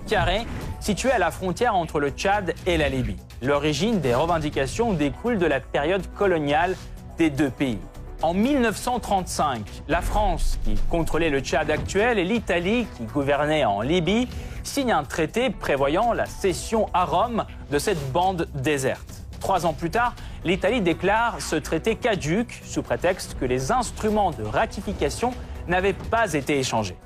situé 0.81 1.11
à 1.11 1.19
la 1.19 1.31
frontière 1.31 1.75
entre 1.75 2.01
le 2.01 2.09
Tchad 2.09 2.55
et 2.65 2.79
la 2.79 2.89
Libye. 2.89 3.19
L'origine 3.43 4.01
des 4.01 4.15
revendications 4.15 4.95
découle 4.95 5.37
de 5.37 5.45
la 5.45 5.61
période 5.61 6.07
coloniale 6.15 6.77
des 7.19 7.29
deux 7.29 7.51
pays. 7.51 7.79
En 8.23 8.33
1935, 8.33 9.61
la 9.89 10.01
France, 10.01 10.59
qui 10.65 10.75
contrôlait 10.91 11.29
le 11.29 11.41
Tchad 11.41 11.71
actuel, 11.71 12.19
et 12.19 12.25
l'Italie, 12.25 12.87
qui 12.97 13.05
gouvernait 13.05 13.67
en 13.67 13.83
Libye, 13.83 14.27
signent 14.63 14.97
un 14.97 15.05
traité 15.05 15.51
prévoyant 15.51 16.15
la 16.15 16.25
cession 16.25 16.89
à 16.95 17.05
Rome 17.05 17.45
de 17.71 17.79
cette 17.79 18.13
bande 18.13 18.49
déserte. 18.55 19.23
Trois 19.39 19.67
ans 19.67 19.75
plus 19.75 19.91
tard, 19.91 20.15
l'Italie 20.45 20.81
déclare 20.81 21.43
ce 21.43 21.57
traité 21.57 21.95
caduque 21.95 22.59
sous 22.65 22.83
prétexte 22.83 23.39
que 23.39 23.45
les 23.45 23.71
instruments 23.71 24.31
de 24.31 24.45
ratification 24.45 25.35
n'avaient 25.69 25.93
pas 25.93 26.33
été 26.33 26.59
échangés. 26.59 26.97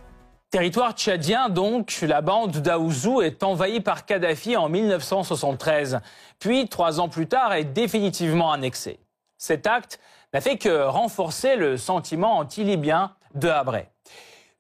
Territoire 0.50 0.92
tchadien 0.92 1.48
donc, 1.48 1.98
la 2.02 2.22
bande 2.22 2.58
d'Aouzou 2.58 3.20
est 3.20 3.42
envahie 3.42 3.80
par 3.80 4.06
Kadhafi 4.06 4.56
en 4.56 4.68
1973, 4.68 6.00
puis 6.38 6.68
trois 6.68 7.00
ans 7.00 7.08
plus 7.08 7.26
tard 7.26 7.52
est 7.52 7.64
définitivement 7.64 8.52
annexée. 8.52 9.00
Cet 9.38 9.66
acte 9.66 9.98
n'a 10.32 10.40
fait 10.40 10.58
que 10.58 10.84
renforcer 10.84 11.56
le 11.56 11.76
sentiment 11.76 12.38
anti-libyen 12.38 13.12
de 13.34 13.49
Habré. 13.49 13.88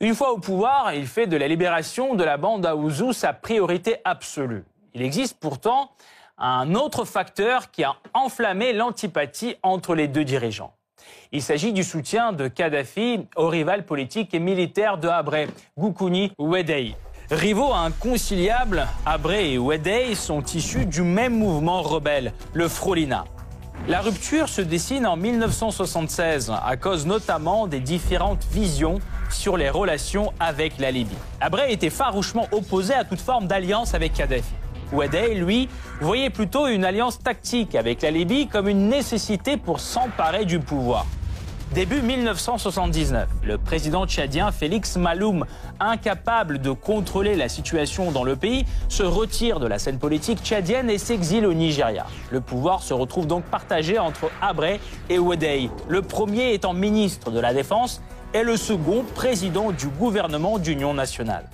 Une 0.00 0.14
fois 0.14 0.32
au 0.32 0.38
pouvoir, 0.38 0.94
il 0.94 1.06
fait 1.06 1.26
de 1.26 1.36
la 1.36 1.46
libération 1.46 2.14
de 2.14 2.24
la 2.24 2.36
bande 2.36 2.64
à 2.64 2.74
Ouzou 2.74 3.12
sa 3.12 3.32
priorité 3.32 3.96
absolue. 4.04 4.64
Il 4.94 5.02
existe 5.02 5.38
pourtant 5.38 5.90
un 6.38 6.74
autre 6.74 7.04
facteur 7.04 7.70
qui 7.70 7.84
a 7.84 7.96
enflammé 8.14 8.72
l'antipathie 8.72 9.56
entre 9.62 9.94
les 9.94 10.08
deux 10.08 10.24
dirigeants. 10.24 10.74
Il 11.32 11.42
s'agit 11.42 11.72
du 11.72 11.84
soutien 11.84 12.32
de 12.32 12.48
Kadhafi 12.48 13.26
au 13.36 13.48
rival 13.48 13.84
politique 13.84 14.34
et 14.34 14.38
militaire 14.38 14.98
de 14.98 15.08
Habré, 15.08 15.48
Goukouni 15.78 16.32
Wedei. 16.38 16.96
Rivaux 17.30 17.72
inconciliables, 17.72 18.88
Habré 19.06 19.52
et 19.52 19.58
Wedei 19.58 20.14
sont 20.14 20.42
issus 20.42 20.86
du 20.86 21.02
même 21.02 21.38
mouvement 21.38 21.82
rebelle, 21.82 22.32
le 22.54 22.68
Frolina. 22.68 23.24
La 23.88 24.02
rupture 24.02 24.48
se 24.48 24.60
dessine 24.60 25.06
en 25.06 25.16
1976 25.16 26.52
à 26.64 26.76
cause 26.76 27.06
notamment 27.06 27.66
des 27.66 27.80
différentes 27.80 28.44
visions 28.52 29.00
sur 29.30 29.56
les 29.56 29.70
relations 29.70 30.32
avec 30.38 30.78
la 30.78 30.90
Libye. 30.90 31.16
Habré 31.40 31.72
était 31.72 31.90
farouchement 31.90 32.46
opposé 32.52 32.94
à 32.94 33.04
toute 33.04 33.20
forme 33.20 33.46
d'alliance 33.46 33.94
avec 33.94 34.12
Kadhafi. 34.12 34.52
Wedei, 34.92 35.34
lui, 35.34 35.68
voyait 36.00 36.30
plutôt 36.30 36.66
une 36.66 36.84
alliance 36.84 37.18
tactique 37.18 37.74
avec 37.74 38.02
la 38.02 38.10
Libye 38.10 38.48
comme 38.48 38.68
une 38.68 38.88
nécessité 38.88 39.56
pour 39.56 39.80
s'emparer 39.80 40.44
du 40.44 40.60
pouvoir. 40.60 41.06
Début 41.74 42.02
1979, 42.02 43.28
le 43.44 43.56
président 43.56 44.04
tchadien 44.04 44.50
Félix 44.50 44.96
Maloum, 44.96 45.46
incapable 45.78 46.58
de 46.58 46.72
contrôler 46.72 47.36
la 47.36 47.48
situation 47.48 48.10
dans 48.10 48.24
le 48.24 48.34
pays, 48.34 48.66
se 48.88 49.04
retire 49.04 49.60
de 49.60 49.68
la 49.68 49.78
scène 49.78 50.00
politique 50.00 50.40
tchadienne 50.42 50.90
et 50.90 50.98
s'exile 50.98 51.46
au 51.46 51.54
Nigeria. 51.54 52.06
Le 52.32 52.40
pouvoir 52.40 52.82
se 52.82 52.92
retrouve 52.92 53.28
donc 53.28 53.44
partagé 53.44 54.00
entre 54.00 54.32
Abré 54.42 54.80
et 55.08 55.20
Wedei, 55.20 55.70
le 55.88 56.02
premier 56.02 56.54
étant 56.54 56.72
ministre 56.72 57.30
de 57.30 57.38
la 57.38 57.54
Défense 57.54 58.02
et 58.34 58.42
le 58.42 58.56
second 58.56 59.04
président 59.14 59.70
du 59.70 59.86
gouvernement 59.86 60.58
d'union 60.58 60.92
nationale. 60.92 61.48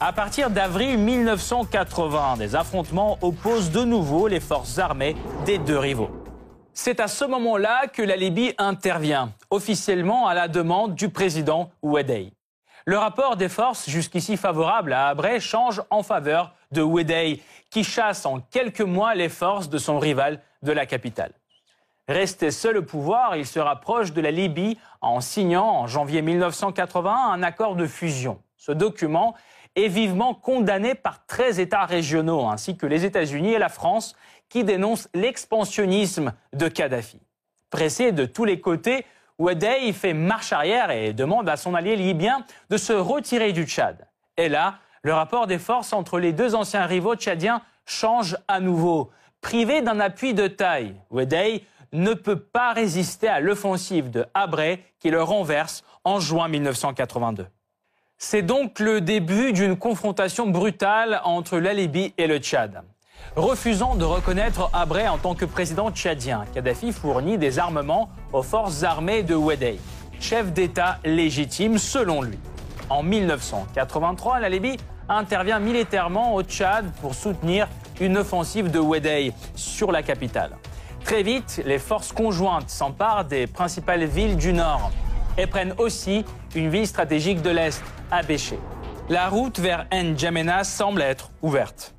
À 0.00 0.14
partir 0.14 0.48
d'avril 0.48 0.96
1980, 0.96 2.38
des 2.38 2.56
affrontements 2.56 3.18
opposent 3.20 3.70
de 3.70 3.84
nouveau 3.84 4.26
les 4.26 4.40
forces 4.40 4.78
armées 4.78 5.16
des 5.44 5.58
deux 5.58 5.78
rivaux. 5.78 6.19
C'est 6.72 7.00
à 7.00 7.08
ce 7.08 7.24
moment-là 7.24 7.88
que 7.88 8.02
la 8.02 8.16
Libye 8.16 8.54
intervient, 8.56 9.32
officiellement 9.50 10.28
à 10.28 10.34
la 10.34 10.48
demande 10.48 10.94
du 10.94 11.08
président 11.08 11.70
Ouedei. 11.82 12.32
Le 12.86 12.96
rapport 12.96 13.36
des 13.36 13.48
forces 13.48 13.90
jusqu'ici 13.90 14.36
favorable 14.36 14.92
à 14.92 15.08
Abré 15.08 15.40
change 15.40 15.82
en 15.90 16.02
faveur 16.02 16.54
de 16.70 16.80
Ouedei, 16.80 17.42
qui 17.70 17.84
chasse 17.84 18.24
en 18.24 18.40
quelques 18.40 18.80
mois 18.80 19.14
les 19.14 19.28
forces 19.28 19.68
de 19.68 19.78
son 19.78 19.98
rival 19.98 20.40
de 20.62 20.72
la 20.72 20.86
capitale. 20.86 21.32
Resté 22.08 22.50
seul 22.50 22.78
au 22.78 22.82
pouvoir, 22.82 23.36
il 23.36 23.46
se 23.46 23.60
rapproche 23.60 24.12
de 24.12 24.20
la 24.20 24.30
Libye 24.30 24.78
en 25.00 25.20
signant 25.20 25.68
en 25.68 25.86
janvier 25.86 26.22
1981 26.22 27.12
un 27.12 27.42
accord 27.42 27.76
de 27.76 27.86
fusion. 27.86 28.40
Ce 28.56 28.72
document 28.72 29.34
est 29.76 29.88
vivement 29.88 30.34
condamné 30.34 30.94
par 30.94 31.24
13 31.26 31.60
États 31.60 31.84
régionaux, 31.84 32.48
ainsi 32.48 32.76
que 32.76 32.86
les 32.86 33.04
États-Unis 33.04 33.52
et 33.52 33.58
la 33.58 33.68
France, 33.68 34.16
qui 34.50 34.64
dénoncent 34.64 35.08
l'expansionnisme 35.14 36.34
de 36.52 36.68
Kadhafi. 36.68 37.20
Pressé 37.70 38.12
de 38.12 38.26
tous 38.26 38.44
les 38.44 38.60
côtés, 38.60 39.06
Ouadey 39.38 39.90
fait 39.94 40.12
marche 40.12 40.52
arrière 40.52 40.90
et 40.90 41.14
demande 41.14 41.48
à 41.48 41.56
son 41.56 41.74
allié 41.74 41.96
libyen 41.96 42.44
de 42.68 42.76
se 42.76 42.92
retirer 42.92 43.52
du 43.52 43.64
Tchad. 43.64 44.06
Et 44.36 44.50
là, 44.50 44.74
le 45.02 45.14
rapport 45.14 45.46
des 45.46 45.58
forces 45.58 45.94
entre 45.94 46.18
les 46.18 46.34
deux 46.34 46.54
anciens 46.54 46.84
rivaux 46.84 47.14
tchadiens 47.16 47.62
change 47.86 48.36
à 48.48 48.60
nouveau. 48.60 49.10
Privé 49.40 49.80
d'un 49.80 49.98
appui 49.98 50.34
de 50.34 50.46
taille, 50.46 50.94
Ouadey 51.10 51.64
ne 51.92 52.12
peut 52.12 52.38
pas 52.38 52.72
résister 52.72 53.28
à 53.28 53.40
l'offensive 53.40 54.10
de 54.10 54.26
Habré 54.34 54.84
qui 54.98 55.10
le 55.10 55.22
renverse 55.22 55.84
en 56.04 56.20
juin 56.20 56.48
1982. 56.48 57.46
C'est 58.18 58.42
donc 58.42 58.78
le 58.78 59.00
début 59.00 59.54
d'une 59.54 59.76
confrontation 59.76 60.46
brutale 60.46 61.22
entre 61.24 61.58
la 61.58 61.72
Libye 61.72 62.12
et 62.18 62.26
le 62.26 62.38
Tchad. 62.38 62.82
Refusant 63.36 63.94
de 63.94 64.04
reconnaître 64.04 64.70
Abré 64.72 65.08
en 65.08 65.18
tant 65.18 65.34
que 65.34 65.44
président 65.44 65.90
tchadien, 65.90 66.44
Kadhafi 66.52 66.92
fournit 66.92 67.38
des 67.38 67.58
armements 67.58 68.10
aux 68.32 68.42
forces 68.42 68.82
armées 68.82 69.22
de 69.22 69.34
Wedei, 69.34 69.78
chef 70.20 70.52
d'État 70.52 70.98
légitime 71.04 71.78
selon 71.78 72.22
lui. 72.22 72.38
En 72.88 73.02
1983, 73.04 74.40
la 74.40 74.48
Libye 74.48 74.76
intervient 75.08 75.60
militairement 75.60 76.34
au 76.34 76.42
Tchad 76.42 76.90
pour 77.00 77.14
soutenir 77.14 77.68
une 78.00 78.18
offensive 78.18 78.70
de 78.70 78.80
Wedei 78.80 79.32
sur 79.54 79.92
la 79.92 80.02
capitale. 80.02 80.56
Très 81.04 81.22
vite, 81.22 81.62
les 81.64 81.78
forces 81.78 82.12
conjointes 82.12 82.68
s'emparent 82.68 83.24
des 83.24 83.46
principales 83.46 84.04
villes 84.04 84.36
du 84.36 84.52
nord 84.52 84.90
et 85.38 85.46
prennent 85.46 85.74
aussi 85.78 86.24
une 86.54 86.68
ville 86.68 86.86
stratégique 86.86 87.42
de 87.42 87.50
l'Est, 87.50 87.82
Abéché. 88.10 88.58
La 89.08 89.28
route 89.28 89.58
vers 89.58 89.86
N'Djamena 89.92 90.64
semble 90.64 91.02
être 91.02 91.30
ouverte. 91.42 91.94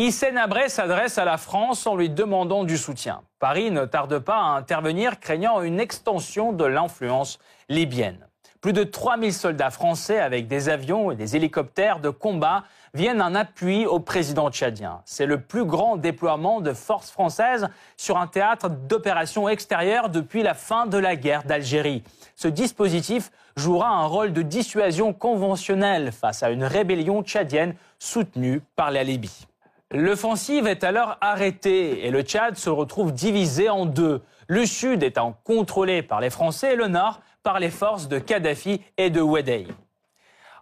Hissène 0.00 0.38
Abré 0.38 0.68
s'adresse 0.68 1.18
à 1.18 1.24
la 1.24 1.38
France 1.38 1.84
en 1.84 1.96
lui 1.96 2.08
demandant 2.08 2.62
du 2.62 2.78
soutien. 2.78 3.22
Paris 3.40 3.72
ne 3.72 3.84
tarde 3.84 4.20
pas 4.20 4.36
à 4.36 4.56
intervenir, 4.56 5.18
craignant 5.18 5.60
une 5.60 5.80
extension 5.80 6.52
de 6.52 6.64
l'influence 6.64 7.40
libyenne. 7.68 8.28
Plus 8.60 8.72
de 8.72 8.84
3000 8.84 9.34
soldats 9.34 9.72
français 9.72 10.20
avec 10.20 10.46
des 10.46 10.68
avions 10.68 11.10
et 11.10 11.16
des 11.16 11.34
hélicoptères 11.34 11.98
de 11.98 12.10
combat 12.10 12.62
viennent 12.94 13.20
en 13.20 13.34
appui 13.34 13.86
au 13.86 13.98
président 13.98 14.52
tchadien. 14.52 15.02
C'est 15.04 15.26
le 15.26 15.40
plus 15.40 15.64
grand 15.64 15.96
déploiement 15.96 16.60
de 16.60 16.74
forces 16.74 17.10
françaises 17.10 17.68
sur 17.96 18.18
un 18.18 18.28
théâtre 18.28 18.68
d'opérations 18.68 19.48
extérieures 19.48 20.10
depuis 20.10 20.44
la 20.44 20.54
fin 20.54 20.86
de 20.86 20.98
la 20.98 21.16
guerre 21.16 21.42
d'Algérie. 21.42 22.04
Ce 22.36 22.46
dispositif 22.46 23.32
jouera 23.56 23.88
un 23.88 24.06
rôle 24.06 24.32
de 24.32 24.42
dissuasion 24.42 25.12
conventionnelle 25.12 26.12
face 26.12 26.44
à 26.44 26.50
une 26.50 26.62
rébellion 26.62 27.24
tchadienne 27.24 27.74
soutenue 27.98 28.62
par 28.76 28.92
la 28.92 29.02
Libye. 29.02 29.48
L'offensive 29.90 30.66
est 30.66 30.84
alors 30.84 31.16
arrêtée 31.22 32.06
et 32.06 32.10
le 32.10 32.20
Tchad 32.20 32.56
se 32.56 32.68
retrouve 32.68 33.12
divisé 33.12 33.70
en 33.70 33.86
deux, 33.86 34.22
le 34.46 34.66
sud 34.66 35.02
étant 35.02 35.38
contrôlé 35.44 36.02
par 36.02 36.20
les 36.20 36.28
Français 36.28 36.74
et 36.74 36.76
le 36.76 36.88
nord 36.88 37.20
par 37.42 37.58
les 37.58 37.70
forces 37.70 38.06
de 38.06 38.18
Kadhafi 38.18 38.82
et 38.98 39.08
de 39.08 39.22
Wedei. 39.22 39.66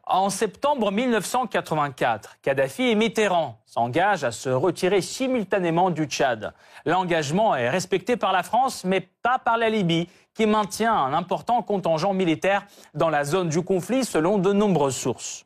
En 0.05 0.31
septembre 0.31 0.93
1984, 0.93 2.37
Kadhafi 2.41 2.85
et 2.85 2.95
Mitterrand 2.95 3.59
s'engagent 3.67 4.23
à 4.23 4.31
se 4.31 4.49
retirer 4.49 5.01
simultanément 5.01 5.91
du 5.91 6.05
Tchad. 6.05 6.55
L'engagement 6.85 7.57
est 7.57 7.69
respecté 7.69 8.17
par 8.17 8.31
la 8.31 8.45
France, 8.45 8.85
mais 8.85 9.01
pas 9.01 9.41
par 9.41 9.59
la 9.59 9.69
Libye, 9.69 10.09
qui 10.35 10.47
maintient 10.47 10.95
un 10.95 11.13
important 11.13 11.63
contingent 11.63 12.15
militaire 12.15 12.65
dans 12.95 13.09
la 13.09 13.25
zone 13.25 13.49
du 13.49 13.63
conflit 13.63 14.05
selon 14.05 14.39
de 14.39 14.53
nombreuses 14.53 14.95
sources. 14.95 15.46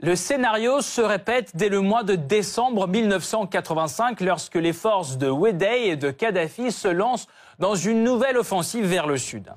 Le 0.00 0.14
scénario 0.14 0.80
se 0.80 1.00
répète 1.00 1.56
dès 1.56 1.68
le 1.68 1.80
mois 1.80 2.04
de 2.04 2.14
décembre 2.14 2.86
1985 2.86 4.20
lorsque 4.20 4.54
les 4.54 4.72
forces 4.72 5.18
de 5.18 5.28
Wedei 5.28 5.88
et 5.88 5.96
de 5.96 6.12
Kadhafi 6.12 6.70
se 6.70 6.86
lancent 6.86 7.26
dans 7.58 7.74
une 7.74 8.04
nouvelle 8.04 8.38
offensive 8.38 8.84
vers 8.84 9.08
le 9.08 9.16
sud. 9.16 9.52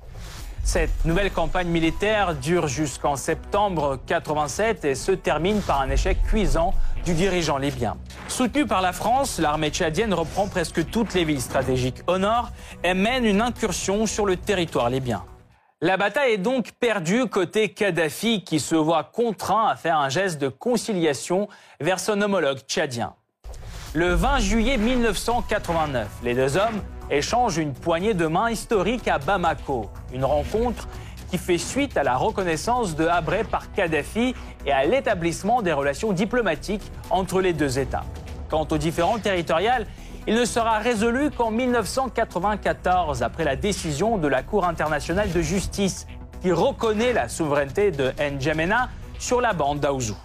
Cette 0.64 1.04
nouvelle 1.04 1.30
campagne 1.30 1.68
militaire 1.68 2.34
dure 2.34 2.66
jusqu'en 2.66 3.14
septembre 3.14 4.00
87 4.08 4.84
et 4.84 4.96
se 4.96 5.12
termine 5.12 5.60
par 5.60 5.80
un 5.80 5.90
échec 5.90 6.20
cuisant 6.24 6.74
du 7.04 7.14
dirigeant 7.14 7.58
libyen. 7.58 7.96
Soutenue 8.26 8.66
par 8.66 8.82
la 8.82 8.92
France, 8.92 9.38
l'armée 9.38 9.70
tchadienne 9.70 10.12
reprend 10.12 10.48
presque 10.48 10.90
toutes 10.90 11.14
les 11.14 11.24
villes 11.24 11.40
stratégiques 11.40 12.02
au 12.08 12.18
nord 12.18 12.50
et 12.82 12.94
mène 12.94 13.24
une 13.24 13.42
incursion 13.42 14.06
sur 14.06 14.26
le 14.26 14.36
territoire 14.36 14.90
libyen. 14.90 15.22
La 15.84 15.96
bataille 15.96 16.34
est 16.34 16.38
donc 16.38 16.70
perdue 16.78 17.26
côté 17.26 17.70
Kadhafi 17.70 18.44
qui 18.44 18.60
se 18.60 18.76
voit 18.76 19.02
contraint 19.02 19.66
à 19.66 19.74
faire 19.74 19.98
un 19.98 20.08
geste 20.08 20.40
de 20.40 20.46
conciliation 20.46 21.48
vers 21.80 21.98
son 21.98 22.22
homologue 22.22 22.60
tchadien. 22.68 23.14
Le 23.92 24.14
20 24.14 24.38
juillet 24.38 24.76
1989, 24.76 26.06
les 26.22 26.34
deux 26.34 26.56
hommes 26.56 26.80
échangent 27.10 27.58
une 27.58 27.72
poignée 27.72 28.14
de 28.14 28.28
main 28.28 28.48
historique 28.48 29.08
à 29.08 29.18
Bamako, 29.18 29.90
une 30.14 30.24
rencontre 30.24 30.86
qui 31.32 31.36
fait 31.36 31.58
suite 31.58 31.96
à 31.96 32.04
la 32.04 32.16
reconnaissance 32.16 32.94
de 32.94 33.08
Habré 33.08 33.42
par 33.42 33.72
Kadhafi 33.72 34.36
et 34.64 34.70
à 34.70 34.84
l'établissement 34.84 35.62
des 35.62 35.72
relations 35.72 36.12
diplomatiques 36.12 36.92
entre 37.10 37.40
les 37.40 37.54
deux 37.54 37.80
États. 37.80 38.04
Quant 38.48 38.68
aux 38.70 38.78
différends 38.78 39.18
territoriales, 39.18 39.88
il 40.26 40.34
ne 40.34 40.44
sera 40.44 40.78
résolu 40.78 41.30
qu'en 41.30 41.50
1994, 41.50 43.22
après 43.22 43.44
la 43.44 43.56
décision 43.56 44.18
de 44.18 44.28
la 44.28 44.42
Cour 44.42 44.64
internationale 44.64 45.32
de 45.32 45.42
justice 45.42 46.06
qui 46.40 46.52
reconnaît 46.52 47.12
la 47.12 47.28
souveraineté 47.28 47.90
de 47.90 48.12
N'Djamena 48.18 48.88
sur 49.18 49.40
la 49.40 49.52
bande 49.52 49.80
d'Aouzou. 49.80 50.16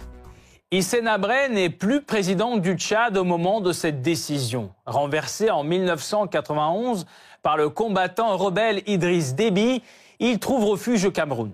Hissène 0.70 1.08
Habré 1.08 1.48
n'est 1.48 1.70
plus 1.70 2.02
président 2.02 2.58
du 2.58 2.74
Tchad 2.74 3.16
au 3.16 3.24
moment 3.24 3.60
de 3.60 3.72
cette 3.72 4.02
décision. 4.02 4.70
Renversé 4.86 5.50
en 5.50 5.64
1991 5.64 7.06
par 7.42 7.56
le 7.56 7.68
combattant 7.68 8.36
rebelle 8.36 8.82
Idriss 8.86 9.34
Déby, 9.34 9.82
il 10.20 10.38
trouve 10.38 10.64
refuge 10.64 11.06
au 11.06 11.10
Cameroun. 11.10 11.52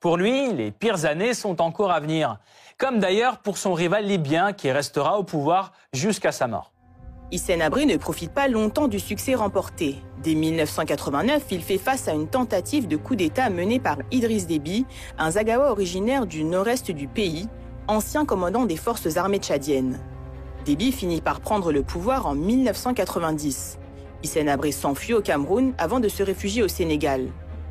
Pour 0.00 0.16
lui, 0.16 0.52
les 0.52 0.70
pires 0.70 1.04
années 1.04 1.32
sont 1.32 1.62
encore 1.62 1.92
à 1.92 2.00
venir, 2.00 2.38
comme 2.76 2.98
d'ailleurs 2.98 3.38
pour 3.38 3.56
son 3.56 3.72
rival 3.72 4.04
libyen 4.04 4.52
qui 4.52 4.70
restera 4.70 5.18
au 5.18 5.22
pouvoir 5.22 5.72
jusqu'à 5.92 6.32
sa 6.32 6.46
mort. 6.46 6.72
Hissène 7.32 7.60
Habré 7.60 7.86
ne 7.86 7.96
profite 7.96 8.30
pas 8.30 8.46
longtemps 8.46 8.86
du 8.86 9.00
succès 9.00 9.34
remporté. 9.34 9.96
Dès 10.22 10.36
1989, 10.36 11.42
il 11.50 11.60
fait 11.60 11.76
face 11.76 12.06
à 12.06 12.12
une 12.12 12.28
tentative 12.28 12.86
de 12.86 12.96
coup 12.96 13.16
d'État 13.16 13.50
menée 13.50 13.80
par 13.80 13.98
Idriss 14.12 14.46
Déby, 14.46 14.86
un 15.18 15.32
Zagawa 15.32 15.72
originaire 15.72 16.26
du 16.26 16.44
nord-est 16.44 16.92
du 16.92 17.08
pays, 17.08 17.48
ancien 17.88 18.24
commandant 18.24 18.64
des 18.64 18.76
forces 18.76 19.16
armées 19.16 19.38
tchadiennes. 19.38 19.98
Déby 20.64 20.92
finit 20.92 21.20
par 21.20 21.40
prendre 21.40 21.72
le 21.72 21.82
pouvoir 21.82 22.26
en 22.26 22.36
1990. 22.36 23.78
Hissène 24.22 24.48
Habré 24.48 24.70
s'enfuit 24.70 25.14
au 25.14 25.20
Cameroun 25.20 25.74
avant 25.78 25.98
de 25.98 26.08
se 26.08 26.22
réfugier 26.22 26.62
au 26.62 26.68
Sénégal. 26.68 27.26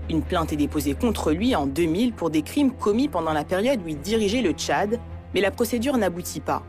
Une 0.09 0.21
plainte 0.21 0.51
est 0.51 0.57
déposée 0.57 0.95
contre 0.95 1.31
lui 1.31 1.55
en 1.55 1.65
2000 1.65 2.11
pour 2.11 2.29
des 2.29 2.41
crimes 2.41 2.71
commis 2.71 3.07
pendant 3.07 3.33
la 3.33 3.45
période 3.45 3.79
où 3.85 3.87
il 3.87 3.99
dirigeait 4.01 4.41
le 4.41 4.51
Tchad, 4.51 4.99
mais 5.33 5.39
la 5.39 5.51
procédure 5.51 5.97
n'aboutit 5.97 6.41
pas. 6.41 6.61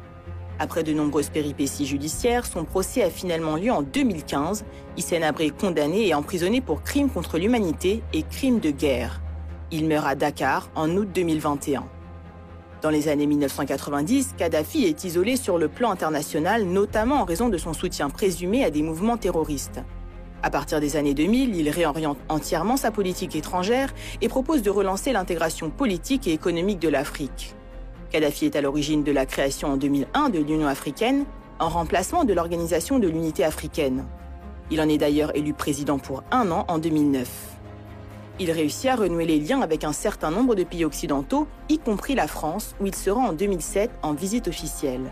Après 0.58 0.82
de 0.82 0.92
nombreuses 0.92 1.28
péripéties 1.28 1.84
judiciaires, 1.84 2.46
son 2.46 2.64
procès 2.64 3.02
a 3.02 3.10
finalement 3.10 3.56
lieu 3.56 3.70
en 3.70 3.82
2015. 3.82 4.64
Hissène 4.96 5.22
Habré 5.22 5.46
est 5.46 5.56
condamné 5.56 6.08
et 6.08 6.14
emprisonné 6.14 6.62
pour 6.62 6.82
crimes 6.82 7.10
contre 7.10 7.38
l'humanité 7.38 8.02
et 8.14 8.22
crimes 8.22 8.60
de 8.60 8.70
guerre. 8.70 9.20
Il 9.70 9.86
meurt 9.86 10.06
à 10.06 10.14
Dakar 10.14 10.70
en 10.74 10.90
août 10.96 11.08
2021. 11.14 11.84
Dans 12.80 12.90
les 12.90 13.08
années 13.08 13.26
1990, 13.26 14.34
Kadhafi 14.38 14.84
est 14.84 15.04
isolé 15.04 15.36
sur 15.36 15.58
le 15.58 15.68
plan 15.68 15.90
international, 15.90 16.64
notamment 16.64 17.16
en 17.16 17.24
raison 17.24 17.48
de 17.48 17.58
son 17.58 17.72
soutien 17.72 18.08
présumé 18.08 18.64
à 18.64 18.70
des 18.70 18.82
mouvements 18.82 19.16
terroristes. 19.16 19.80
À 20.42 20.50
partir 20.50 20.80
des 20.80 20.96
années 20.96 21.14
2000, 21.14 21.56
il 21.56 21.68
réoriente 21.68 22.18
entièrement 22.28 22.76
sa 22.76 22.90
politique 22.90 23.34
étrangère 23.34 23.92
et 24.20 24.28
propose 24.28 24.62
de 24.62 24.70
relancer 24.70 25.12
l'intégration 25.12 25.68
politique 25.68 26.28
et 26.28 26.32
économique 26.32 26.78
de 26.78 26.88
l'Afrique. 26.88 27.55
Kadhafi 28.10 28.46
est 28.46 28.56
à 28.56 28.60
l'origine 28.60 29.02
de 29.02 29.12
la 29.12 29.26
création 29.26 29.72
en 29.72 29.76
2001 29.76 30.30
de 30.30 30.38
l'Union 30.38 30.68
africaine, 30.68 31.24
en 31.58 31.68
remplacement 31.68 32.24
de 32.24 32.32
l'Organisation 32.32 32.98
de 32.98 33.08
l'unité 33.08 33.44
africaine. 33.44 34.04
Il 34.70 34.80
en 34.80 34.88
est 34.88 34.98
d'ailleurs 34.98 35.34
élu 35.36 35.52
président 35.52 35.98
pour 35.98 36.22
un 36.30 36.50
an 36.50 36.64
en 36.68 36.78
2009. 36.78 37.28
Il 38.38 38.50
réussit 38.50 38.90
à 38.90 38.96
renouer 38.96 39.24
les 39.24 39.40
liens 39.40 39.62
avec 39.62 39.82
un 39.82 39.92
certain 39.92 40.30
nombre 40.30 40.54
de 40.54 40.64
pays 40.64 40.84
occidentaux, 40.84 41.48
y 41.68 41.78
compris 41.78 42.14
la 42.14 42.26
France, 42.26 42.74
où 42.80 42.86
il 42.86 42.94
se 42.94 43.10
rend 43.10 43.28
en 43.28 43.32
2007 43.32 43.90
en 44.02 44.12
visite 44.12 44.48
officielle. 44.48 45.10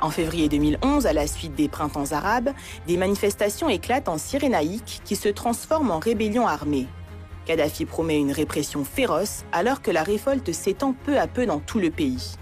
En 0.00 0.10
février 0.10 0.48
2011, 0.48 1.06
à 1.06 1.12
la 1.12 1.26
suite 1.26 1.54
des 1.54 1.68
printemps 1.68 2.12
arabes, 2.12 2.50
des 2.86 2.96
manifestations 2.96 3.68
éclatent 3.68 4.08
en 4.08 4.18
Cyrénaïque 4.18 5.00
qui 5.04 5.16
se 5.16 5.28
transforment 5.28 5.90
en 5.90 5.98
rébellion 5.98 6.46
armée. 6.46 6.86
Kadhafi 7.46 7.84
promet 7.84 8.18
une 8.18 8.32
répression 8.32 8.84
féroce 8.84 9.44
alors 9.52 9.80
que 9.80 9.90
la 9.90 10.02
révolte 10.02 10.52
s'étend 10.52 10.94
peu 11.04 11.16
à 11.18 11.26
peu 11.26 11.46
dans 11.46 11.60
tout 11.60 11.78
le 11.78 11.90
pays. 11.90 12.34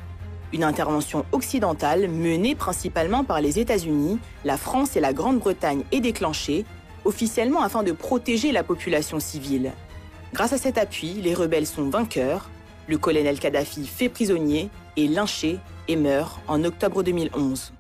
Une 0.53 0.65
intervention 0.65 1.27
occidentale 1.33 2.09
menée 2.09 2.55
principalement 2.55 3.23
par 3.23 3.41
les 3.41 3.59
États-Unis, 3.59 4.19
la 4.45 4.57
France 4.57 4.97
et 4.97 5.01
la 5.01 5.13
Grande-Bretagne 5.13 5.85
est 5.93 6.01
déclenchée, 6.01 6.65
officiellement 7.05 7.63
afin 7.63 7.83
de 7.83 7.93
protéger 7.93 8.51
la 8.51 8.63
population 8.63 9.21
civile. 9.21 9.73
Grâce 10.33 10.53
à 10.53 10.59
cet 10.59 10.79
appui, 10.79 11.21
les 11.23 11.35
rebelles 11.35 11.67
sont 11.67 11.91
vainqueurs, 11.91 12.49
le 12.87 12.99
colonel 12.99 13.39
Kadhafi 13.39 13.87
fait 13.87 14.09
prisonnier 14.09 14.71
et 14.97 15.07
lynché 15.07 15.59
et 15.89 15.97
meurt 15.97 16.41
en 16.49 16.65
octobre 16.65 17.03
2011. 17.03 17.73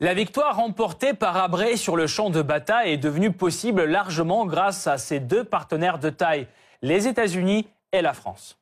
La 0.00 0.14
victoire 0.14 0.56
remportée 0.56 1.14
par 1.14 1.36
Abré 1.36 1.76
sur 1.76 1.96
le 1.96 2.08
champ 2.08 2.30
de 2.30 2.42
bataille 2.42 2.92
est 2.92 2.96
devenue 2.96 3.30
possible 3.30 3.84
largement 3.84 4.46
grâce 4.46 4.88
à 4.88 4.98
ses 4.98 5.20
deux 5.20 5.44
partenaires 5.44 6.00
de 6.00 6.10
taille, 6.10 6.48
les 6.82 7.08
États-Unis 7.08 7.68
et 7.92 8.02
la 8.02 8.12
France. 8.12 8.58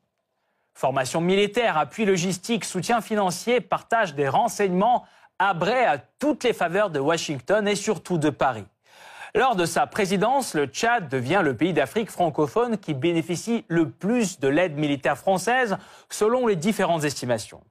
Formation 0.75 1.21
militaire, 1.21 1.77
appui 1.77 2.05
logistique, 2.05 2.65
soutien 2.65 3.01
financier, 3.01 3.61
partage 3.61 4.15
des 4.15 4.29
renseignements, 4.29 5.05
Abré 5.43 5.87
a 5.87 5.97
toutes 6.19 6.45
les 6.45 6.53
faveurs 6.53 6.91
de 6.91 7.01
Washington 7.01 7.67
et 7.67 7.75
surtout 7.75 8.19
de 8.19 8.29
Paris. 8.29 8.67
Lors 9.35 9.57
de 9.57 9.65
sa 9.65 9.87
présidence, 9.87 10.55
le 10.55 10.67
Tchad 10.67 11.09
devient 11.09 11.41
le 11.43 11.57
pays 11.57 11.73
d'Afrique 11.73 12.11
francophone 12.11 12.77
qui 12.77 12.93
bénéficie 12.93 13.65
le 13.69 13.89
plus 13.89 14.39
de 14.39 14.49
l'aide 14.49 14.77
militaire 14.77 15.17
française 15.17 15.79
selon 16.11 16.47
les 16.47 16.57
différentes 16.57 17.05
estimations. 17.05 17.63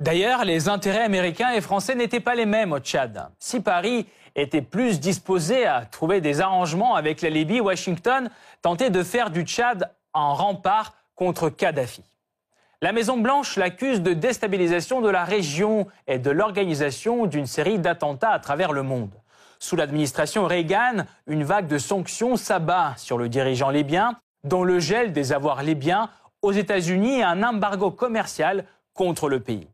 D'ailleurs, 0.00 0.46
les 0.46 0.70
intérêts 0.70 1.02
américains 1.02 1.50
et 1.50 1.60
français 1.60 1.94
n'étaient 1.94 2.20
pas 2.20 2.34
les 2.34 2.46
mêmes 2.46 2.72
au 2.72 2.78
Tchad. 2.78 3.28
Si 3.38 3.60
Paris 3.60 4.06
était 4.34 4.62
plus 4.62 4.98
disposé 4.98 5.66
à 5.66 5.84
trouver 5.84 6.22
des 6.22 6.40
arrangements 6.40 6.94
avec 6.94 7.20
la 7.20 7.28
Libye, 7.28 7.60
Washington 7.60 8.30
tentait 8.62 8.90
de 8.90 9.02
faire 9.02 9.30
du 9.30 9.42
Tchad 9.42 9.90
un 10.14 10.32
rempart 10.32 10.94
contre 11.14 11.48
Kadhafi. 11.50 12.02
La 12.80 12.92
Maison-Blanche 12.92 13.56
l'accuse 13.56 14.02
de 14.02 14.12
déstabilisation 14.12 15.00
de 15.00 15.08
la 15.08 15.24
région 15.24 15.88
et 16.06 16.20
de 16.20 16.30
l'organisation 16.30 17.26
d'une 17.26 17.46
série 17.46 17.80
d'attentats 17.80 18.30
à 18.30 18.38
travers 18.38 18.72
le 18.72 18.84
monde. 18.84 19.10
Sous 19.58 19.74
l'administration 19.74 20.46
Reagan, 20.46 21.04
une 21.26 21.42
vague 21.42 21.66
de 21.66 21.78
sanctions 21.78 22.36
s'abat 22.36 22.94
sur 22.96 23.18
le 23.18 23.28
dirigeant 23.28 23.70
libyen, 23.70 24.16
dont 24.44 24.62
le 24.62 24.78
gel 24.78 25.12
des 25.12 25.32
avoirs 25.32 25.64
libyens 25.64 26.08
aux 26.42 26.52
États-Unis 26.52 27.18
et 27.18 27.24
un 27.24 27.42
embargo 27.42 27.90
commercial 27.90 28.64
contre 28.94 29.28
le 29.28 29.40
pays. 29.40 29.66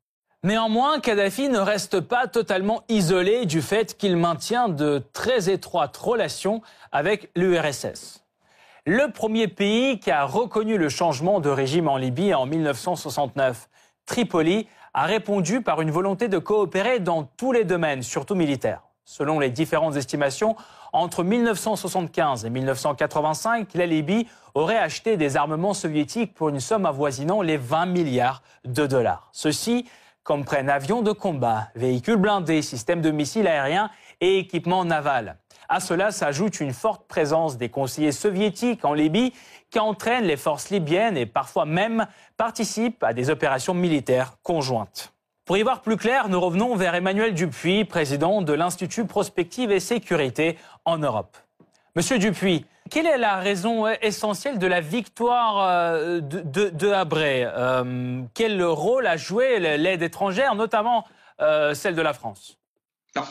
Néanmoins, 0.43 1.01
Kadhafi 1.01 1.51
ne 1.51 1.59
reste 1.59 2.01
pas 2.01 2.27
totalement 2.27 2.85
isolé 2.89 3.45
du 3.45 3.61
fait 3.61 3.97
qu'il 3.97 4.17
maintient 4.17 4.69
de 4.69 5.03
très 5.13 5.51
étroites 5.51 5.97
relations 5.97 6.63
avec 6.93 7.31
l'URSS. 7.37 8.24
Le 8.87 9.11
premier 9.11 9.49
pays 9.49 9.99
qui 9.99 10.11
a 10.11 10.27
reconnu 10.27 10.77
le 10.77 10.91
changement 10.91 11.41
de 11.41 11.49
régime 11.49 11.89
en 11.89 11.97
Libye 11.97 12.35
en 12.35 12.45
1969, 12.45 13.71
Tripoli, 14.05 14.69
a 14.93 15.05
répondu 15.05 15.63
par 15.63 15.81
une 15.81 15.91
volonté 15.91 16.29
de 16.29 16.37
coopérer 16.37 17.01
dans 17.01 17.23
tous 17.23 17.51
les 17.51 17.65
domaines, 17.65 18.03
surtout 18.03 18.35
militaires. 18.35 18.83
Selon 19.07 19.39
les 19.39 19.49
différentes 19.49 19.97
estimations, 19.97 20.55
entre 20.93 21.25
1975 21.25 22.45
et 22.45 22.51
1985, 22.51 23.73
la 23.73 23.87
Libye 23.87 24.27
aurait 24.53 24.77
acheté 24.77 25.17
des 25.17 25.39
armements 25.39 25.73
soviétiques 25.73 26.35
pour 26.35 26.51
une 26.51 26.61
somme 26.61 26.85
avoisinant 26.85 27.41
les 27.41 27.57
20 27.57 27.87
milliards 27.87 28.43
de 28.67 28.87
dollars. 28.87 29.31
Ceci 29.33 29.87
comprennent 30.25 30.71
avions 30.71 31.03
de 31.03 31.13
combat, 31.13 31.69
véhicules 31.75 32.17
blindés, 32.17 32.63
systèmes 32.63 33.03
de 33.03 33.11
missiles 33.11 33.47
aériens 33.47 33.91
et 34.21 34.39
équipements 34.39 34.85
navals. 34.85 35.37
À 35.69 35.81
cela 35.81 36.11
s'ajoute 36.11 36.61
une 36.61 36.73
forte 36.73 37.07
présence 37.07 37.57
des 37.57 37.69
conseillers 37.69 38.13
soviétiques 38.13 38.85
en 38.85 38.95
Libye 38.95 39.33
qui 39.71 39.79
entraînent 39.79 40.25
les 40.25 40.37
forces 40.37 40.71
libyennes 40.71 41.17
et 41.17 41.27
parfois 41.27 41.67
même 41.67 42.07
participent 42.37 43.03
à 43.03 43.13
des 43.13 43.31
opérations 43.31 43.75
militaires 43.75 44.37
conjointes. 44.43 45.13
Pour 45.45 45.59
y 45.59 45.63
voir 45.63 45.83
plus 45.83 45.99
clair, 45.99 46.29
nous 46.29 46.41
revenons 46.41 46.75
vers 46.75 46.95
Emmanuel 46.95 47.35
Dupuis, 47.35 47.85
président 47.85 48.41
de 48.41 48.53
l'Institut 48.55 49.05
Prospective 49.05 49.71
et 49.71 49.81
Sécurité 49.81 50.57
en 50.87 50.97
Europe. 50.97 51.37
Monsieur 51.97 52.19
Dupuis, 52.19 52.65
quelle 52.95 53.07
est 53.07 53.19
la 53.19 53.41
raison 53.41 53.89
essentielle 53.89 54.61
de 54.61 54.69
la 54.69 54.81
victoire 54.81 55.69
euh, 55.69 56.21
de, 56.21 56.71
de, 56.71 56.93
euh, 56.93 58.23
Quel 58.35 58.63
rôle 58.63 59.09
a 59.09 59.17
joué 59.17 59.59
l'aide 59.59 60.03
étrangère, 60.03 60.55
notamment 60.55 61.05
euh, 61.41 61.75
celle 61.75 61.97
de 61.97 62.03
la 62.03 62.13
France? 62.13 62.57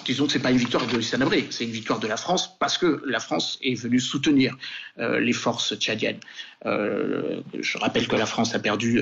Disons 0.04 0.26
que 0.26 0.34
c'est 0.34 0.40
pas 0.40 0.52
une 0.52 0.58
victoire 0.58 0.86
de 0.86 1.00
Hissène 1.00 1.22
Habré, 1.22 1.48
c'est 1.50 1.64
une 1.64 1.72
victoire 1.72 2.00
de 2.00 2.08
la 2.08 2.18
France 2.18 2.58
parce 2.60 2.78
que 2.78 3.02
la 3.06 3.22
France 3.22 3.58
est 3.62 3.76
venue 3.76 4.00
soutenir 4.00 4.58
les 4.98 5.34
forces 5.34 5.76
tchadiennes. 5.78 6.22
je 6.64 7.78
rappelle 7.78 8.08
que 8.08 8.16
la 8.16 8.26
France 8.26 8.56
a 8.56 8.60
perdu 8.60 9.02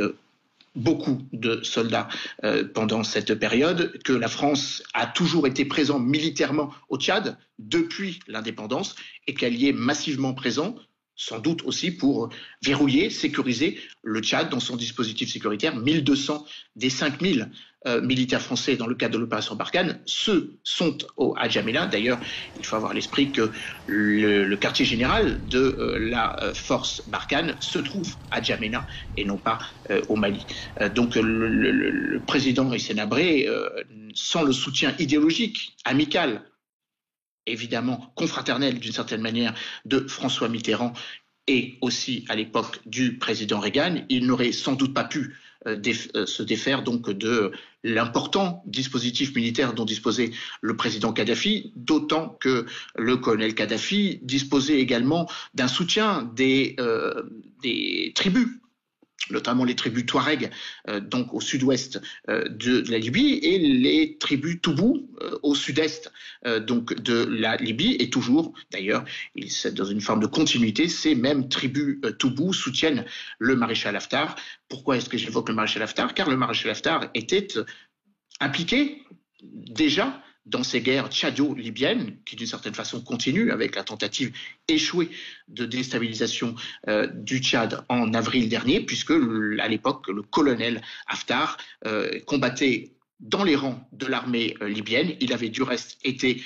beaucoup 0.76 1.22
de 1.34 1.62
soldats 1.64 2.08
euh, 2.44 2.68
pendant 2.68 3.04
cette 3.04 3.36
période, 3.36 3.98
que 4.04 4.14
la 4.14 4.28
France 4.28 4.84
a 4.94 5.06
toujours 5.06 5.48
été 5.48 5.66
présente 5.66 6.04
militairement 6.04 6.72
au 6.90 6.98
Tchad 6.98 7.38
depuis 7.60 8.20
l'indépendance 8.28 8.96
et 9.28 9.34
qu'elle 9.34 9.56
y 9.56 9.68
est 9.68 9.74
massivement 9.74 10.34
présente 10.34 10.91
sans 11.16 11.40
doute 11.40 11.64
aussi 11.64 11.92
pour 11.92 12.30
verrouiller, 12.62 13.10
sécuriser 13.10 13.80
le 14.04 14.22
Tchad 14.22 14.50
dans 14.50 14.60
son 14.60 14.76
dispositif 14.76 15.32
sécuritaire. 15.32 15.76
1200 15.76 16.46
des 16.76 16.90
5000 16.90 17.50
euh, 17.88 18.00
militaires 18.00 18.44
français 18.44 18.76
dans 18.76 18.86
le 18.86 18.94
cadre 18.94 19.16
de 19.16 19.20
l'opération 19.20 19.56
Barkhane, 19.56 20.00
ceux 20.06 20.60
sont 20.64 21.00
au 21.18 21.34
Hadjamila. 21.36 21.88
D'ailleurs, 21.88 22.20
il 22.56 22.64
faut 22.64 22.76
avoir 22.76 22.92
à 22.92 22.94
l'esprit 22.94 23.32
que 23.32 23.52
le, 23.88 24.56
quartier 24.56 24.86
général 24.86 25.48
de 25.48 25.58
euh, 25.58 25.98
la 25.98 26.44
euh, 26.44 26.54
force 26.54 27.02
Barkhane 27.08 27.58
se 27.60 27.80
trouve 27.80 28.16
à 28.30 28.40
Djamena 28.40 28.86
et 29.18 29.26
non 29.26 29.40
pas 29.40 29.58
au 30.10 30.16
Mali. 30.16 30.46
donc 30.94 31.16
le, 31.16 32.22
président 32.28 32.72
Hissène 32.72 33.02
sans 34.14 34.44
le 34.44 34.52
soutien 34.52 34.94
idéologique, 35.00 35.76
amical 35.84 36.44
évidemment 37.48 38.12
confraternel 38.16 38.80
d'une 38.80 38.92
certaine 38.92 39.22
manière 39.22 39.54
de 39.86 40.00
François 40.08 40.50
Mitterrand 40.50 40.94
et 41.48 41.78
aussi 41.82 42.26
à 42.30 42.36
l'époque 42.36 42.80
du 42.86 43.18
président 43.18 43.60
Reagan, 43.60 44.06
il 44.10 44.26
n'aurait 44.28 44.52
sans 44.52 44.74
doute 44.74 44.94
pas 44.94 45.04
pu 45.04 45.36
euh, 45.68 45.80
euh, 46.16 46.26
se 46.26 46.44
défaire 46.44 46.82
donc 46.84 47.10
de 47.12 47.52
l'important 47.84 48.64
dispositif 48.66 49.36
militaire 49.36 49.74
dont 49.74 49.86
disposait 49.86 50.32
le 50.62 50.76
président 50.76 51.14
Kadhafi, 51.14 51.74
d'autant 51.76 52.30
que 52.40 52.66
le 52.96 53.18
colonel 53.18 53.54
Kadhafi 53.54 54.20
disposait 54.24 54.80
également 54.80 55.30
d'un 55.54 55.68
soutien 55.68 56.24
des, 56.36 56.76
euh, 56.80 57.24
des 57.62 58.12
tribus 58.16 58.61
notamment 59.30 59.64
les 59.64 59.76
tribus 59.76 60.06
Touareg, 60.06 60.52
euh, 60.88 61.00
donc 61.00 61.34
au 61.34 61.42
sud-ouest 61.42 62.02
euh, 62.30 62.48
de, 62.50 62.84
la 62.90 62.98
Libye, 62.98 63.40
et 63.44 63.60
les 63.60 64.18
tribus 64.18 64.60
Toubou 64.62 65.10
euh, 65.22 65.38
au 65.44 65.56
sud-est 65.56 66.12
donc 66.66 66.96
de 66.96 67.26
la 67.26 67.56
Libye. 67.58 67.96
Et 68.00 68.10
toujours, 68.10 68.54
d'ailleurs, 68.72 69.06
dans 69.74 69.86
une 69.86 70.02
forme 70.02 70.22
de 70.22 70.26
continuité, 70.26 70.88
ces 70.88 71.14
mêmes 71.14 71.50
tribus 71.50 72.00
Toubou 72.18 72.52
soutiennent 72.52 73.06
le 73.38 73.56
maréchal 73.56 73.96
Haftar. 73.96 74.36
Pourquoi 74.68 74.98
est-ce 74.98 75.08
que 75.08 75.18
j'évoque 75.18 75.50
le 75.50 75.56
maréchal 75.56 75.84
Haftar? 75.84 76.14
Car 76.16 76.30
le 76.30 76.38
maréchal 76.38 76.72
Haftar 76.72 77.10
était 77.14 77.48
impliqué 78.40 79.04
déjà 79.44 80.22
dans 80.46 80.64
ces 80.64 80.82
guerres 80.82 81.10
tchadio-libyennes, 81.10 82.18
qui 82.26 82.36
d'une 82.36 82.48
certaine 82.48 82.74
façon 82.74 83.02
continuent 83.02 83.52
avec 83.52 83.76
la 83.76 83.84
tentative 83.84 84.32
échouée 84.68 85.10
de 85.48 85.66
déstabilisation 85.66 86.56
euh, 86.88 87.08
du 87.08 87.40
Tchad 87.40 87.84
en 87.90 88.14
avril 88.14 88.50
dernier, 88.50 88.82
puisque 88.82 89.12
à 89.12 89.68
l'époque, 89.68 90.08
le 90.08 90.22
colonel 90.24 90.82
Haftar 91.08 91.58
euh, 91.86 92.20
combattait 92.26 92.94
dans 93.20 93.44
les 93.44 93.56
rangs 93.56 93.88
de 93.92 94.08
l'armée 94.08 94.56
euh, 94.62 94.68
libyenne. 94.68 95.16
Il 95.20 95.32
avait 95.32 95.50
du 95.50 95.62
reste 95.62 96.00
été 96.04 96.42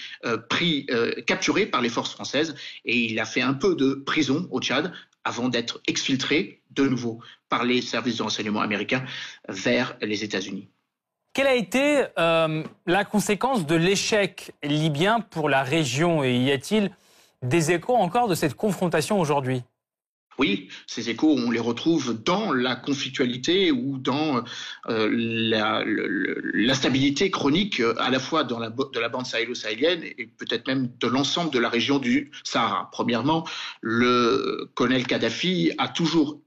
pris, 0.49 0.87
capturé 1.25 1.65
par 1.65 1.81
les 1.81 1.89
forces 1.89 2.11
françaises 2.11 2.55
et 2.83 2.97
il 2.97 3.19
a 3.19 3.25
fait 3.25 3.41
un 3.41 3.53
peu 3.53 3.75
de 3.75 3.93
prison 3.93 4.47
au 4.51 4.59
Tchad 4.59 4.91
avant 5.23 5.49
d'être 5.49 5.81
exfiltré 5.87 6.61
de 6.71 6.87
nouveau 6.87 7.21
par 7.49 7.63
les 7.63 7.81
services 7.81 8.17
de 8.17 8.23
renseignement 8.23 8.61
américains 8.61 9.05
vers 9.47 9.97
les 10.01 10.23
États-Unis. 10.23 10.69
Quelle 11.35 11.47
a 11.47 11.55
été 11.55 12.05
euh, 12.17 12.63
la 12.85 13.03
conséquence 13.03 13.65
de 13.67 13.75
l'échec 13.75 14.53
libyen 14.63 15.19
pour 15.19 15.49
la 15.49 15.63
région 15.63 16.23
et 16.23 16.33
y 16.33 16.49
a-t-il 16.49 16.91
des 17.41 17.71
échos 17.71 17.95
encore 17.95 18.29
de 18.29 18.35
cette 18.35 18.53
confrontation 18.53 19.19
aujourd'hui? 19.19 19.61
Oui, 20.37 20.69
ces 20.87 21.09
échos, 21.09 21.35
on 21.37 21.51
les 21.51 21.59
retrouve 21.59 22.23
dans 22.23 22.53
la 22.53 22.77
conflictualité 22.77 23.69
ou 23.73 23.97
dans 23.97 24.45
euh, 24.87 25.09
l'instabilité 26.53 27.29
chronique 27.31 27.81
à 27.97 28.09
la 28.09 28.19
fois 28.19 28.45
dans 28.45 28.59
la, 28.59 28.69
de 28.69 28.99
la 29.01 29.09
bande 29.09 29.25
sahélo-sahélienne 29.25 30.03
et 30.05 30.27
peut-être 30.37 30.65
même 30.67 30.89
de 31.01 31.07
l'ensemble 31.07 31.51
de 31.51 31.59
la 31.59 31.67
région 31.67 31.99
du 31.99 32.31
Sahara. 32.45 32.87
Premièrement, 32.93 33.45
le 33.81 34.71
colonel 34.73 35.05
Kadhafi 35.05 35.73
a 35.79 35.89
toujours 35.89 36.39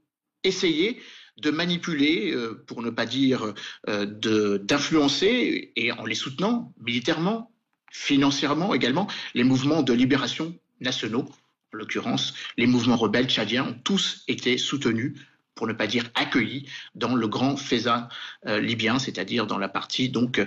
essayé 0.43 0.99
de 1.41 1.51
manipuler, 1.51 2.31
euh, 2.33 2.63
pour 2.67 2.81
ne 2.81 2.89
pas 2.89 3.05
dire 3.05 3.53
euh, 3.87 4.57
d'influencer, 4.57 5.71
et 5.75 5.91
en 5.91 6.05
les 6.05 6.15
soutenant 6.15 6.73
militairement, 6.81 7.51
financièrement 7.91 8.73
également, 8.73 9.07
les 9.33 9.43
mouvements 9.43 9.81
de 9.81 9.93
libération 9.93 10.55
nationaux. 10.79 11.25
En 11.73 11.77
l'occurrence, 11.77 12.33
les 12.57 12.67
mouvements 12.67 12.95
rebelles 12.95 13.27
tchadiens 13.27 13.63
ont 13.63 13.79
tous 13.83 14.23
été 14.27 14.57
soutenus 14.57 15.13
pour 15.55 15.67
ne 15.67 15.73
pas 15.73 15.87
dire 15.87 16.05
accueillis 16.15 16.69
dans 16.95 17.15
le 17.15 17.27
grand 17.27 17.57
Feza 17.57 18.09
euh, 18.47 18.59
libyen, 18.59 18.97
c'est-à-dire 18.97 19.45
dans 19.45 19.57
la 19.57 19.67
partie 19.67 20.09
donc 20.09 20.45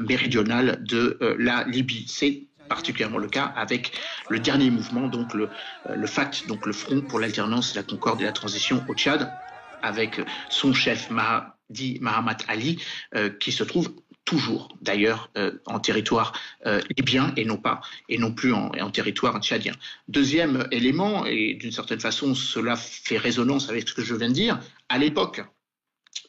méridionale 0.00 0.82
de 0.82 1.18
la 1.38 1.64
Libye. 1.64 2.06
C'est 2.08 2.48
particulièrement 2.68 3.18
le 3.18 3.28
cas 3.28 3.44
avec 3.56 3.92
le 4.28 4.38
dernier 4.40 4.70
mouvement, 4.70 5.10
le 5.34 6.06
FAT, 6.06 6.46
donc 6.48 6.66
le 6.66 6.72
Front 6.72 7.00
pour 7.02 7.20
l'alternance, 7.20 7.74
la 7.74 7.82
concorde 7.82 8.20
et 8.20 8.24
la 8.24 8.32
transition 8.32 8.84
au 8.88 8.94
Tchad, 8.94 9.32
avec 9.82 10.20
son 10.50 10.72
chef 10.72 11.10
Mahdi 11.10 11.98
Mahamat 12.00 12.38
Ali, 12.48 12.82
euh, 13.14 13.30
qui 13.30 13.52
se 13.52 13.64
trouve 13.64 13.94
toujours 14.24 14.68
d'ailleurs 14.82 15.30
euh, 15.38 15.52
en 15.64 15.80
territoire 15.80 16.38
euh, 16.66 16.80
libyen 16.96 17.32
et 17.36 17.46
non 17.46 17.56
pas 17.56 17.80
et 18.10 18.18
non 18.18 18.32
plus 18.32 18.52
en, 18.52 18.90
territoire 18.90 19.40
tchadien. 19.40 19.74
Deuxième 20.08 20.68
élément, 20.70 21.24
et 21.24 21.54
d'une 21.54 21.72
certaine 21.72 22.00
façon 22.00 22.34
cela 22.34 22.76
fait 22.76 23.18
résonance 23.18 23.70
avec 23.70 23.88
ce 23.88 23.94
que 23.94 24.02
je 24.02 24.14
viens 24.14 24.28
de 24.28 24.34
dire, 24.34 24.60
à 24.88 24.98
l'époque 24.98 25.42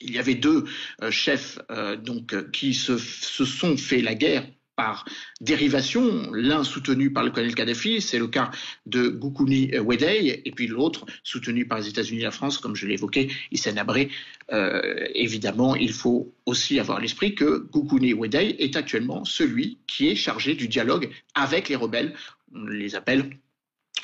il 0.02 0.12
y 0.12 0.20
avait 0.20 0.36
deux 0.36 0.66
chefs 1.10 1.60
donc 2.06 2.52
qui 2.52 2.74
se 2.74 2.98
sont 2.98 3.76
fait 3.76 4.02
la 4.02 4.16
guerre 4.16 4.46
par 4.80 5.04
dérivation, 5.42 6.32
l'un 6.32 6.64
soutenu 6.64 7.12
par 7.12 7.26
le 7.26 7.32
colonel 7.32 7.54
Kadhafi, 7.54 8.00
c'est 8.00 8.18
le 8.18 8.30
cas 8.30 8.50
de 8.86 9.10
Goukouni 9.10 9.78
Wedey, 9.78 10.42
et 10.46 10.52
puis 10.52 10.68
l'autre 10.68 11.06
soutenu 11.22 11.68
par 11.68 11.80
les 11.80 11.90
États-Unis 11.90 12.22
et 12.22 12.24
la 12.24 12.32
France, 12.32 12.60
comme 12.60 12.78
je 12.78 12.88
l'ai 12.88 12.94
évoqué, 12.94 13.30
Hissène 13.52 13.78
Abré. 13.78 14.10
Euh, 14.54 15.06
évidemment, 15.16 15.76
il 15.76 15.92
faut 15.92 16.34
aussi 16.46 16.80
avoir 16.80 17.00
à 17.00 17.02
l'esprit 17.02 17.36
que 17.36 17.58
Goukouni 17.74 18.14
Wedey 18.14 18.56
est 18.58 18.78
actuellement 18.78 19.26
celui 19.26 19.80
qui 19.86 20.08
est 20.08 20.16
chargé 20.16 20.56
du 20.56 20.70
dialogue 20.70 21.10
avec 21.36 21.68
les 21.68 21.76
rebelles. 21.76 22.14
On 22.56 22.66
les 22.68 22.96
appelle, 22.96 23.38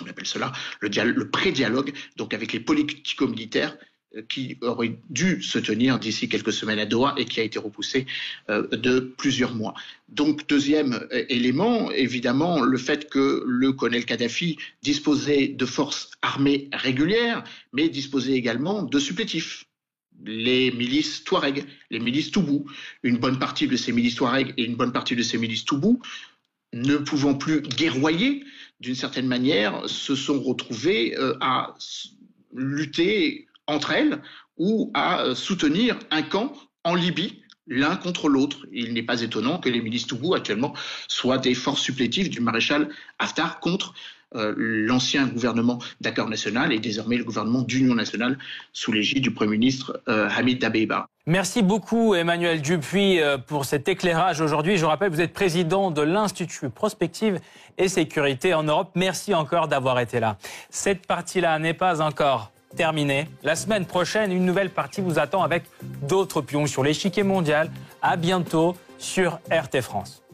on 0.01 0.07
appelle 0.07 0.27
cela 0.27 0.51
le 0.81 1.29
pré-dialogue, 1.29 1.93
donc 2.17 2.33
avec 2.33 2.51
les 2.51 2.59
politico-militaires 2.59 3.77
qui 4.21 4.57
aurait 4.61 4.97
dû 5.09 5.41
se 5.41 5.59
tenir 5.59 5.99
d'ici 5.99 6.29
quelques 6.29 6.53
semaines 6.53 6.79
à 6.79 6.85
Doha 6.85 7.15
et 7.17 7.25
qui 7.25 7.39
a 7.39 7.43
été 7.43 7.59
repoussé 7.59 8.05
euh, 8.49 8.67
de 8.67 8.99
plusieurs 8.99 9.55
mois. 9.55 9.73
Donc, 10.09 10.47
deuxième 10.47 10.93
euh, 11.11 11.25
élément, 11.29 11.91
évidemment, 11.91 12.61
le 12.61 12.77
fait 12.77 13.09
que 13.09 13.43
le 13.45 13.73
colonel 13.73 14.05
Kadhafi 14.05 14.57
disposait 14.81 15.47
de 15.49 15.65
forces 15.65 16.11
armées 16.21 16.69
régulières, 16.73 17.43
mais 17.73 17.89
disposait 17.89 18.33
également 18.33 18.83
de 18.83 18.99
supplétifs 18.99 19.65
les 20.23 20.71
milices 20.71 21.23
Touareg, 21.23 21.65
les 21.91 21.99
milices 21.99 22.31
Toubou. 22.31 22.65
Une 23.03 23.17
bonne 23.17 23.37
partie 23.37 23.67
de 23.67 23.75
ces 23.75 23.91
milices 23.91 24.15
Touareg 24.15 24.53
et 24.57 24.63
une 24.63 24.75
bonne 24.75 24.93
partie 24.93 25.15
de 25.15 25.23
ces 25.23 25.37
milices 25.37 25.65
Toubou, 25.65 26.01
ne 26.73 26.97
pouvant 26.97 27.35
plus 27.35 27.61
guerroyer, 27.61 28.43
d'une 28.79 28.95
certaine 28.95 29.27
manière, 29.27 29.87
se 29.89 30.15
sont 30.15 30.41
retrouvées 30.41 31.17
euh, 31.17 31.35
à 31.41 31.73
lutter 32.53 33.44
entre 33.67 33.91
elles 33.91 34.21
ou 34.57 34.91
à 34.93 35.21
euh, 35.21 35.35
soutenir 35.35 35.97
un 36.11 36.21
camp 36.21 36.53
en 36.83 36.95
Libye 36.95 37.41
l'un 37.67 37.95
contre 37.95 38.29
l'autre. 38.29 38.67
Il 38.71 38.93
n'est 38.93 39.03
pas 39.03 39.21
étonnant 39.21 39.57
que 39.57 39.69
les 39.69 39.81
milices 39.81 40.05
Toubou 40.05 40.35
actuellement 40.35 40.73
soient 41.07 41.39
des 41.39 41.55
forces 41.55 41.81
supplétives 41.81 42.29
du 42.29 42.39
maréchal 42.39 42.89
Haftar 43.17 43.59
contre 43.59 43.95
euh, 44.35 44.53
l'ancien 44.55 45.25
gouvernement 45.25 45.79
d'accord 45.99 46.29
national 46.29 46.71
et 46.71 46.79
désormais 46.79 47.17
le 47.17 47.23
gouvernement 47.23 47.63
d'union 47.63 47.95
nationale 47.95 48.37
sous 48.71 48.91
l'égide 48.91 49.23
du 49.23 49.31
Premier 49.31 49.57
ministre 49.57 49.99
euh, 50.07 50.29
Hamid 50.35 50.59
Dabeiba. 50.59 51.07
Merci 51.25 51.63
beaucoup 51.63 52.13
Emmanuel 52.13 52.61
Dupuis 52.61 53.17
pour 53.47 53.65
cet 53.65 53.87
éclairage 53.87 54.41
aujourd'hui. 54.41 54.77
Je 54.77 54.85
rappelle, 54.85 55.09
vous 55.09 55.21
êtes 55.21 55.33
président 55.33 55.89
de 55.89 56.03
l'Institut 56.03 56.69
Prospective 56.69 57.39
et 57.79 57.87
Sécurité 57.87 58.53
en 58.53 58.61
Europe. 58.61 58.91
Merci 58.93 59.33
encore 59.33 59.67
d'avoir 59.67 59.99
été 59.99 60.19
là. 60.19 60.37
Cette 60.69 61.07
partie-là 61.07 61.57
n'est 61.57 61.73
pas 61.73 61.99
encore 61.99 62.51
La 63.43 63.55
semaine 63.55 63.85
prochaine, 63.85 64.31
une 64.31 64.45
nouvelle 64.45 64.69
partie 64.69 65.01
vous 65.01 65.19
attend 65.19 65.43
avec 65.43 65.63
d'autres 66.01 66.41
pions 66.41 66.67
sur 66.67 66.83
l'échiquier 66.83 67.23
mondial. 67.23 67.71
À 68.01 68.17
bientôt 68.17 68.75
sur 68.97 69.39
RT 69.49 69.81
France. 69.81 70.24